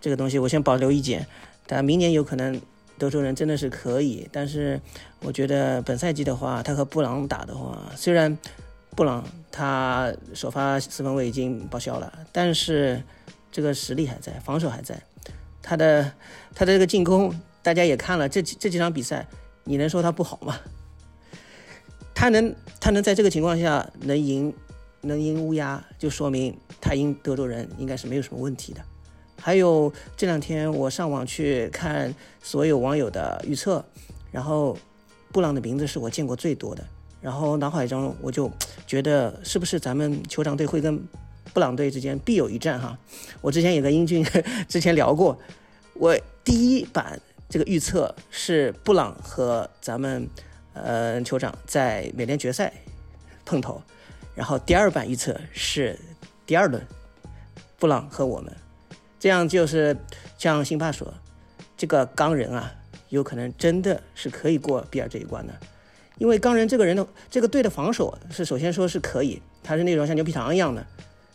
[0.00, 1.26] 这个东西我先保留意见，
[1.66, 2.60] 但明年有可能
[2.96, 4.80] 德州人真的是可以，但是
[5.20, 8.36] 我觉得本赛季的话，他和布朗打的话，虽然。
[8.96, 9.22] 布朗
[9.52, 13.02] 他首发四分卫已经报销了，但是
[13.52, 15.00] 这个实力还在，防守还在。
[15.62, 16.10] 他的
[16.54, 19.28] 他的这个进攻，大家也看了这几这几场比赛，
[19.64, 20.58] 你能说他不好吗？
[22.14, 24.54] 他能他能在这个情况下能赢
[25.02, 28.80] 能赢乌鸦，就说明他赢德州人应该是没有什么问题的。
[29.38, 33.84] 还有这两天我上网去看所有网友的预测，
[34.32, 34.78] 然后
[35.30, 36.82] 布朗的名字是我见过最多的。
[37.26, 38.48] 然后脑海中我就
[38.86, 40.96] 觉得，是不是咱们酋长队会跟
[41.52, 42.96] 布朗队之间必有一战哈？
[43.40, 44.24] 我之前也跟英俊
[44.68, 45.36] 之前聊过，
[45.94, 50.28] 我第一版这个预测是布朗和咱们
[50.72, 52.72] 呃酋长在美联决赛
[53.44, 53.82] 碰头，
[54.36, 55.98] 然后第二版预测是
[56.46, 56.80] 第二轮
[57.76, 58.56] 布朗和我们，
[59.18, 59.96] 这样就是
[60.38, 61.12] 像辛巴说，
[61.76, 62.72] 这个钢人啊，
[63.08, 65.52] 有可能真的是可以过比尔这一关的。
[66.18, 70.86] 因为钢人这个人的这个队的防守是首先说是可以，他是那种像牛皮糖一样的，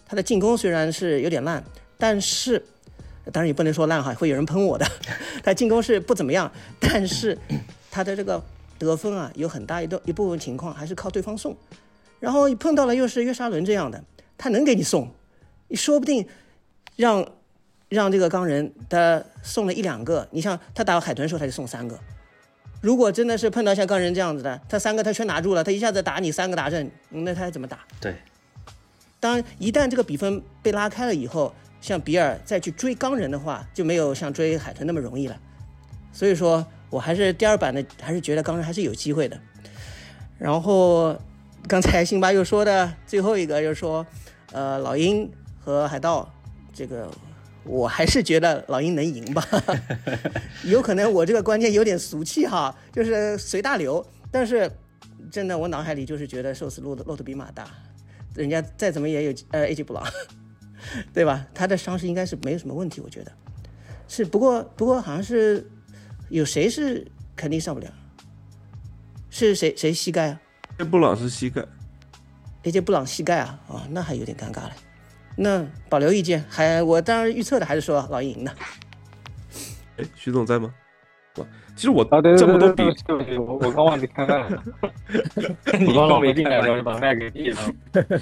[0.06, 1.64] 他的进攻虽然是有点烂，
[1.98, 2.64] 但是
[3.32, 4.88] 当然也不能说烂哈，会有人喷我的。
[5.44, 7.38] 他进攻是不怎么样，但是
[7.92, 8.44] 他的这个
[8.80, 11.56] 得分啊，有很大一段一部分情况还是靠对方送，
[12.20, 14.04] 然后碰到了又是约沙伦这样的，
[14.38, 15.08] 他能给你送，
[15.68, 16.28] 你说不定
[16.96, 17.24] 让
[17.88, 22.00] 让这个钢人他送了一两个，你像他打海豚的时候他就送三个。
[22.82, 27.80] 如果真的是碰到像钢人这样子的，他三个他全拿住了，他一下子打你三个达阵，那他还怎么打？
[28.00, 28.16] 对。
[29.20, 35.40] 当一旦这个比分被拉开了以后，像比尔再去追钢人的话，就没有像追海豚那么容易了。
[36.12, 39.40] 所以说我还是第二版的，还是觉得钢人还是有机会的。
[40.40, 41.16] 然后
[41.68, 44.04] 刚才辛巴又说的最后一个就是说，
[44.52, 45.32] 呃，老鹰
[45.64, 46.28] 和海盗
[46.74, 47.08] 这个。
[47.64, 49.46] 我还是觉得老鹰能赢吧，
[50.66, 54.06] 有可能我这个观念有点俗气哈，就是随大流。
[54.32, 54.70] 但是
[55.32, 57.68] 真的，我脑海里就是觉得瘦死骆驼骆驼比马大，
[58.34, 60.04] 人家再怎么也有呃 AJ 布朗，
[61.14, 61.46] 对吧？
[61.54, 63.32] 他的伤势应该是没有什么问题，我觉得
[64.08, 64.26] 是。
[64.26, 65.70] 不过不过好像是
[66.30, 67.06] 有谁是
[67.36, 67.94] 肯定上不了，
[69.30, 70.42] 是谁谁膝盖啊
[70.80, 71.64] ？AJ 布朗是膝盖
[72.64, 74.72] ，AJ 布朗膝盖啊，哦，那还有点尴尬了。
[75.44, 78.52] 那保留意见，还我当然预测的还是说老鹰赢的。
[79.98, 80.72] 哎，徐总在吗？
[81.76, 82.06] 其实我
[82.38, 82.84] 这么多比，
[83.40, 84.64] 我我刚忘记开麦了，
[85.80, 87.58] 你刚刚没进来，我就把麦给闭了。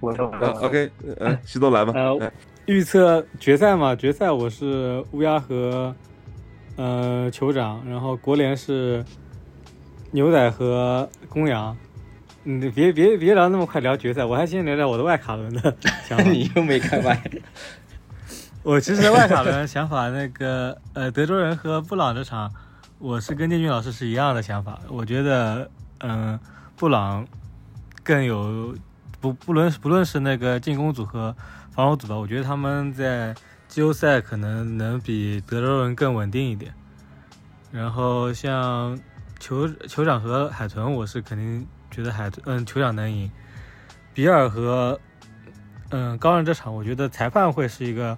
[0.00, 0.26] 我说
[0.60, 0.90] OK，
[1.20, 1.94] 嗯，徐总来吧。
[1.96, 2.30] 呃，
[2.66, 5.94] 预测决赛嘛，决赛我是乌鸦和
[6.76, 9.02] 呃酋长，然后国联是
[10.10, 11.74] 牛仔和公羊。
[12.42, 15.76] 你别别别聊那么快聊决赛，我还先聊聊我的外卡轮的
[16.08, 16.24] 想法。
[16.24, 17.22] 你又没开麦。
[18.62, 22.50] 我其实外卡轮想法，那个呃，德州人和布朗这场，
[22.98, 24.78] 我是跟建军老师是一样的想法。
[24.88, 26.38] 我觉得，嗯，
[26.76, 27.26] 布朗
[28.02, 28.74] 更有
[29.20, 31.36] 不不论不论是那个进攻组和
[31.70, 33.34] 防守组吧，我觉得他们在
[33.68, 36.72] 季后赛可能能比德州人更稳定一点。
[37.70, 38.98] 然后像
[39.38, 41.66] 酋酋长和海豚，我是肯定。
[42.00, 43.30] 觉得海嗯酋长能赢，
[44.14, 44.98] 比尔和
[45.90, 48.16] 嗯钢人这场，我觉得裁判会是一个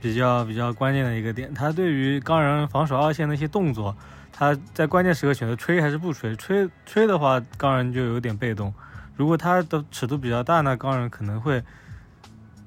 [0.00, 1.54] 比较比较关键的一个点。
[1.54, 3.96] 他对于钢人防守二线的一些动作，
[4.32, 6.34] 他在关键时刻选择吹还是不吹？
[6.34, 8.72] 吹吹的话，钢人就有点被动；
[9.14, 11.62] 如果他的尺度比较大，那钢人可能会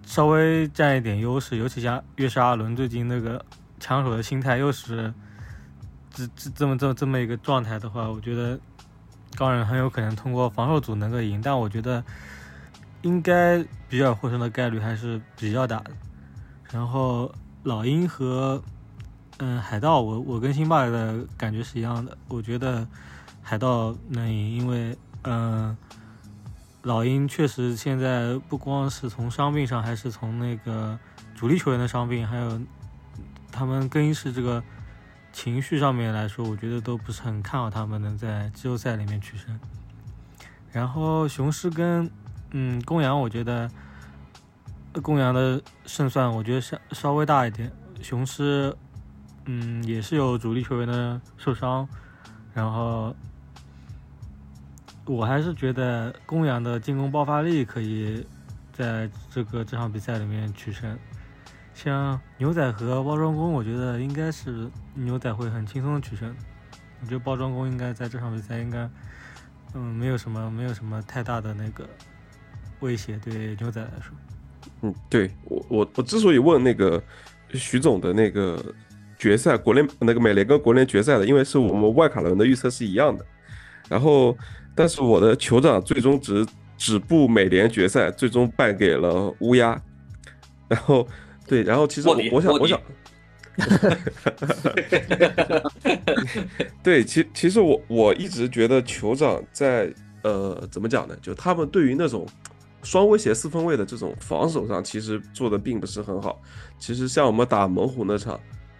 [0.05, 3.43] 稍微占一点优势，尤其像约什阿伦最近那个
[3.79, 5.13] 抢手的心态又是
[6.11, 8.57] 这这这么这么这么一个状态的话，我觉得
[9.35, 12.03] 高人很有可能通过防守组能够赢，但我觉得
[13.01, 15.91] 应该比尔获胜的概率还是比较大的。
[16.71, 18.61] 然后老鹰和
[19.37, 22.87] 嗯海盗，我我跟辛巴的感觉是一样的，我觉得
[23.41, 25.75] 海盗能赢，因为嗯。
[26.85, 30.95] 老鹰确实现在不光是从伤病上，还是从那个
[31.33, 32.61] 主力球员的伤病，还有
[33.51, 34.61] 他们更衣室这个
[35.35, 39.59] 情绪上面来说，我觉得都不是很看好他们能在季后赛里面取胜。
[40.71, 42.09] 然后雄狮跟
[42.51, 43.69] 嗯公羊，我觉得
[45.01, 47.69] 公羊的胜算我觉得稍稍微大一点。
[48.01, 48.73] 雄狮
[49.43, 51.85] 嗯也是有主力球员的受伤，
[52.53, 53.13] 然后。
[55.07, 58.25] 我还是觉得公羊的进攻爆发力可以
[58.73, 60.97] 在这个这场比赛里面取胜。
[61.75, 66.35] 像牛仔和包装工，我觉得应该是牛仔会很轻松的取胜。
[67.01, 68.89] 我觉得包装工应该在这场比赛应该，
[69.75, 71.87] 嗯，没有什么没有什么太大的那个
[72.79, 74.15] 威胁对牛仔来说。
[74.81, 76.99] 嗯，对我我我之所以问那个
[77.49, 78.59] 徐总的那个
[79.19, 83.23] 决赛国联那个美联跟国联决赛的，因为是我们外卡轮的预测是一样的，
[83.87, 84.35] 然后。
[84.77, 86.45] 但是我的酋长最终只
[86.77, 89.81] 止步美联决赛，最终败给了乌鸦。
[90.67, 91.07] 然后，
[91.47, 92.79] 对，然后其实我我想我想，
[96.83, 99.93] 对，其其实我我一直觉得酋长在
[100.23, 101.15] 呃怎么讲呢？
[101.21, 102.27] 就他们对于那种
[102.83, 106.41] 双威胁四分位的这种防守上，其实做的并不是很好。
[106.79, 108.39] 其实像我们打猛虎那场，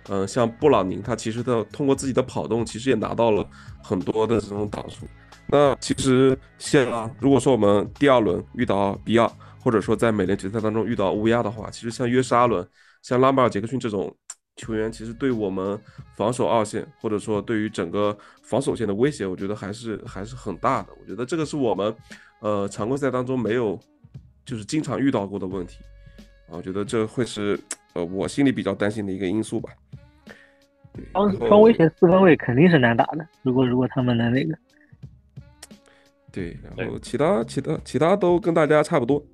[0.09, 3.47] 嗯，像布朗宁他其实他通过自己的跑动，其实也拿到了
[3.81, 5.05] 很多的这种挡数。
[5.47, 9.31] 那其实像如果说我们第二轮遇到比尔，
[9.65, 12.63] 或者说在美联决赛当中遇到乌鸦的话，其实像约什阿伦、
[13.01, 14.15] 像拉马尔·杰克逊这种
[14.57, 15.75] 球员，其实对我们
[16.13, 20.89] 防守二线，或者说对于整个防守线的威胁，我觉得还是还是很大的。
[21.01, 21.95] 我觉得这个是我们
[22.41, 23.79] 呃常规赛当中没有
[24.45, 25.79] 就是经常遇到过的问题
[26.47, 27.59] 啊，我觉得这会是
[27.93, 29.71] 呃我心里比较担心的一个因素吧。
[31.13, 34.55] 双双威胁四分卫肯定是难打的，如果如果他们能那个。
[36.31, 39.25] 对，然后其他其他其他都跟大家差不多，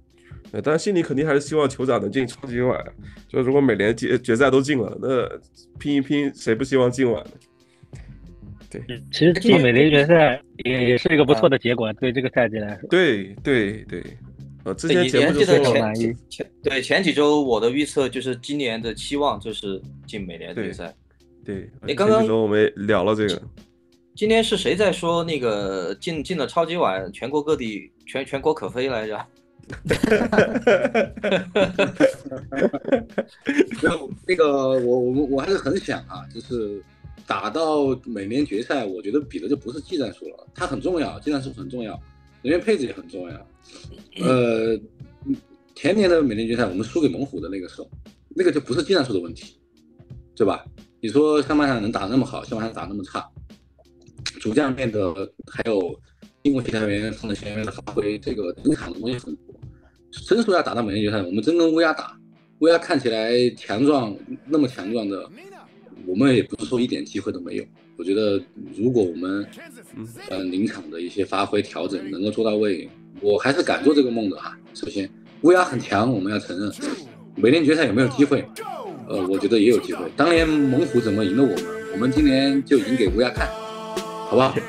[0.51, 2.83] 呃，但心里肯定还是希望酋长能进超级碗。
[3.27, 5.27] 就如果美联决决赛都进了，那
[5.79, 7.31] 拼一拼，谁不希望进碗呢？
[8.69, 8.81] 对，
[9.11, 12.89] 其实进美联决赛也也是一个不错的结果，对这个赛季来说。
[12.89, 14.03] 对对对，
[14.63, 20.93] 呃，之前节目就说前前对前几周我的预测就是今年的期望就是进美联决赛。
[21.43, 23.41] 对，你刚刚我们聊了这个。
[24.15, 29.25] 今天是谁在说那个进进了超级碗，全国各地全全国可飞来着？
[29.83, 29.95] 没
[33.89, 34.47] 有那个，
[34.79, 36.83] 我我们我还是很想啊，就是
[37.25, 41.99] 打到美联决赛，我觉得比的就不是技战术了，它很重要，技战术很重要，
[42.41, 43.47] 人员配置也很重要。
[44.21, 44.79] 呃，
[45.75, 47.89] 前年的美联决赛我们输给猛虎的那个时候，
[48.35, 49.59] 那个就不是技战术的问题，
[50.35, 50.65] 对吧？
[50.99, 53.27] 你说上半场能打那么好，下半场打那么差？
[54.39, 55.13] 主将面的
[55.47, 55.99] 还有
[56.43, 59.50] 进攻协调员、防守协调员的发挥，这个临场的东西很多。
[60.11, 62.17] 真说要打到美联决赛，我们真跟乌鸦打，
[62.59, 64.15] 乌鸦看起来强壮，
[64.47, 65.29] 那么强壮的，
[66.05, 67.63] 我们也不是说一点机会都没有。
[67.97, 68.41] 我觉得
[68.75, 69.45] 如果我们
[70.29, 72.89] 嗯临场的一些发挥调整能够做到位，
[73.21, 74.57] 我还是敢做这个梦的哈。
[74.73, 75.09] 首先，
[75.41, 76.71] 乌鸦很强，我们要承认。
[77.35, 78.43] 美联决赛有没有机会？
[79.07, 80.05] 呃，我觉得也有机会。
[80.17, 81.65] 当年猛虎怎么赢了我们？
[81.93, 83.47] 我们今年就赢给乌鸦看。
[84.31, 84.55] 好不好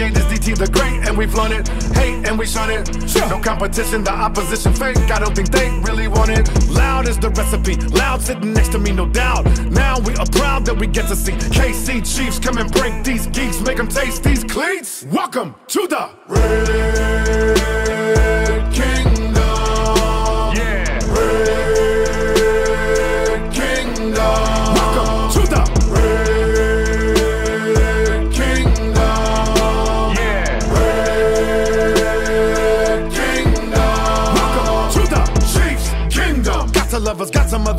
[0.00, 1.68] 58 is DT the great, and we flown it.
[1.94, 2.88] Hate and we shun it.
[3.28, 4.96] No competition, the opposition fake.
[4.96, 6.48] I don't think they really want it.
[6.70, 7.76] Loud is the recipe.
[7.76, 9.44] Loud sitting next to me, no doubt.
[9.66, 13.26] Now we are proud that we get to see KC Chiefs come and break these
[13.26, 15.04] geeks, make them taste these cleats.
[15.04, 16.89] Welcome to the Red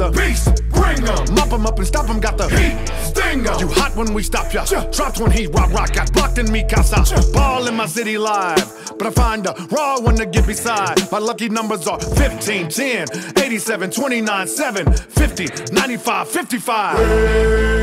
[0.02, 0.70] lovers got some other beast.
[0.70, 1.26] Bring them.
[1.54, 2.76] 'em up and stop stop 'em, got the heat.
[3.04, 3.54] Stinger.
[3.60, 4.64] You hot when we stop ya.
[4.91, 5.93] Dropped when he rock rock.
[5.93, 7.04] Got blocked in me casa.
[7.32, 8.68] Ball in my city live.
[8.97, 11.12] But I find a raw one to get beside.
[11.12, 16.99] My lucky numbers are 15, 10, 87, 29, 7, 50, 95, 55.
[16.99, 17.81] Red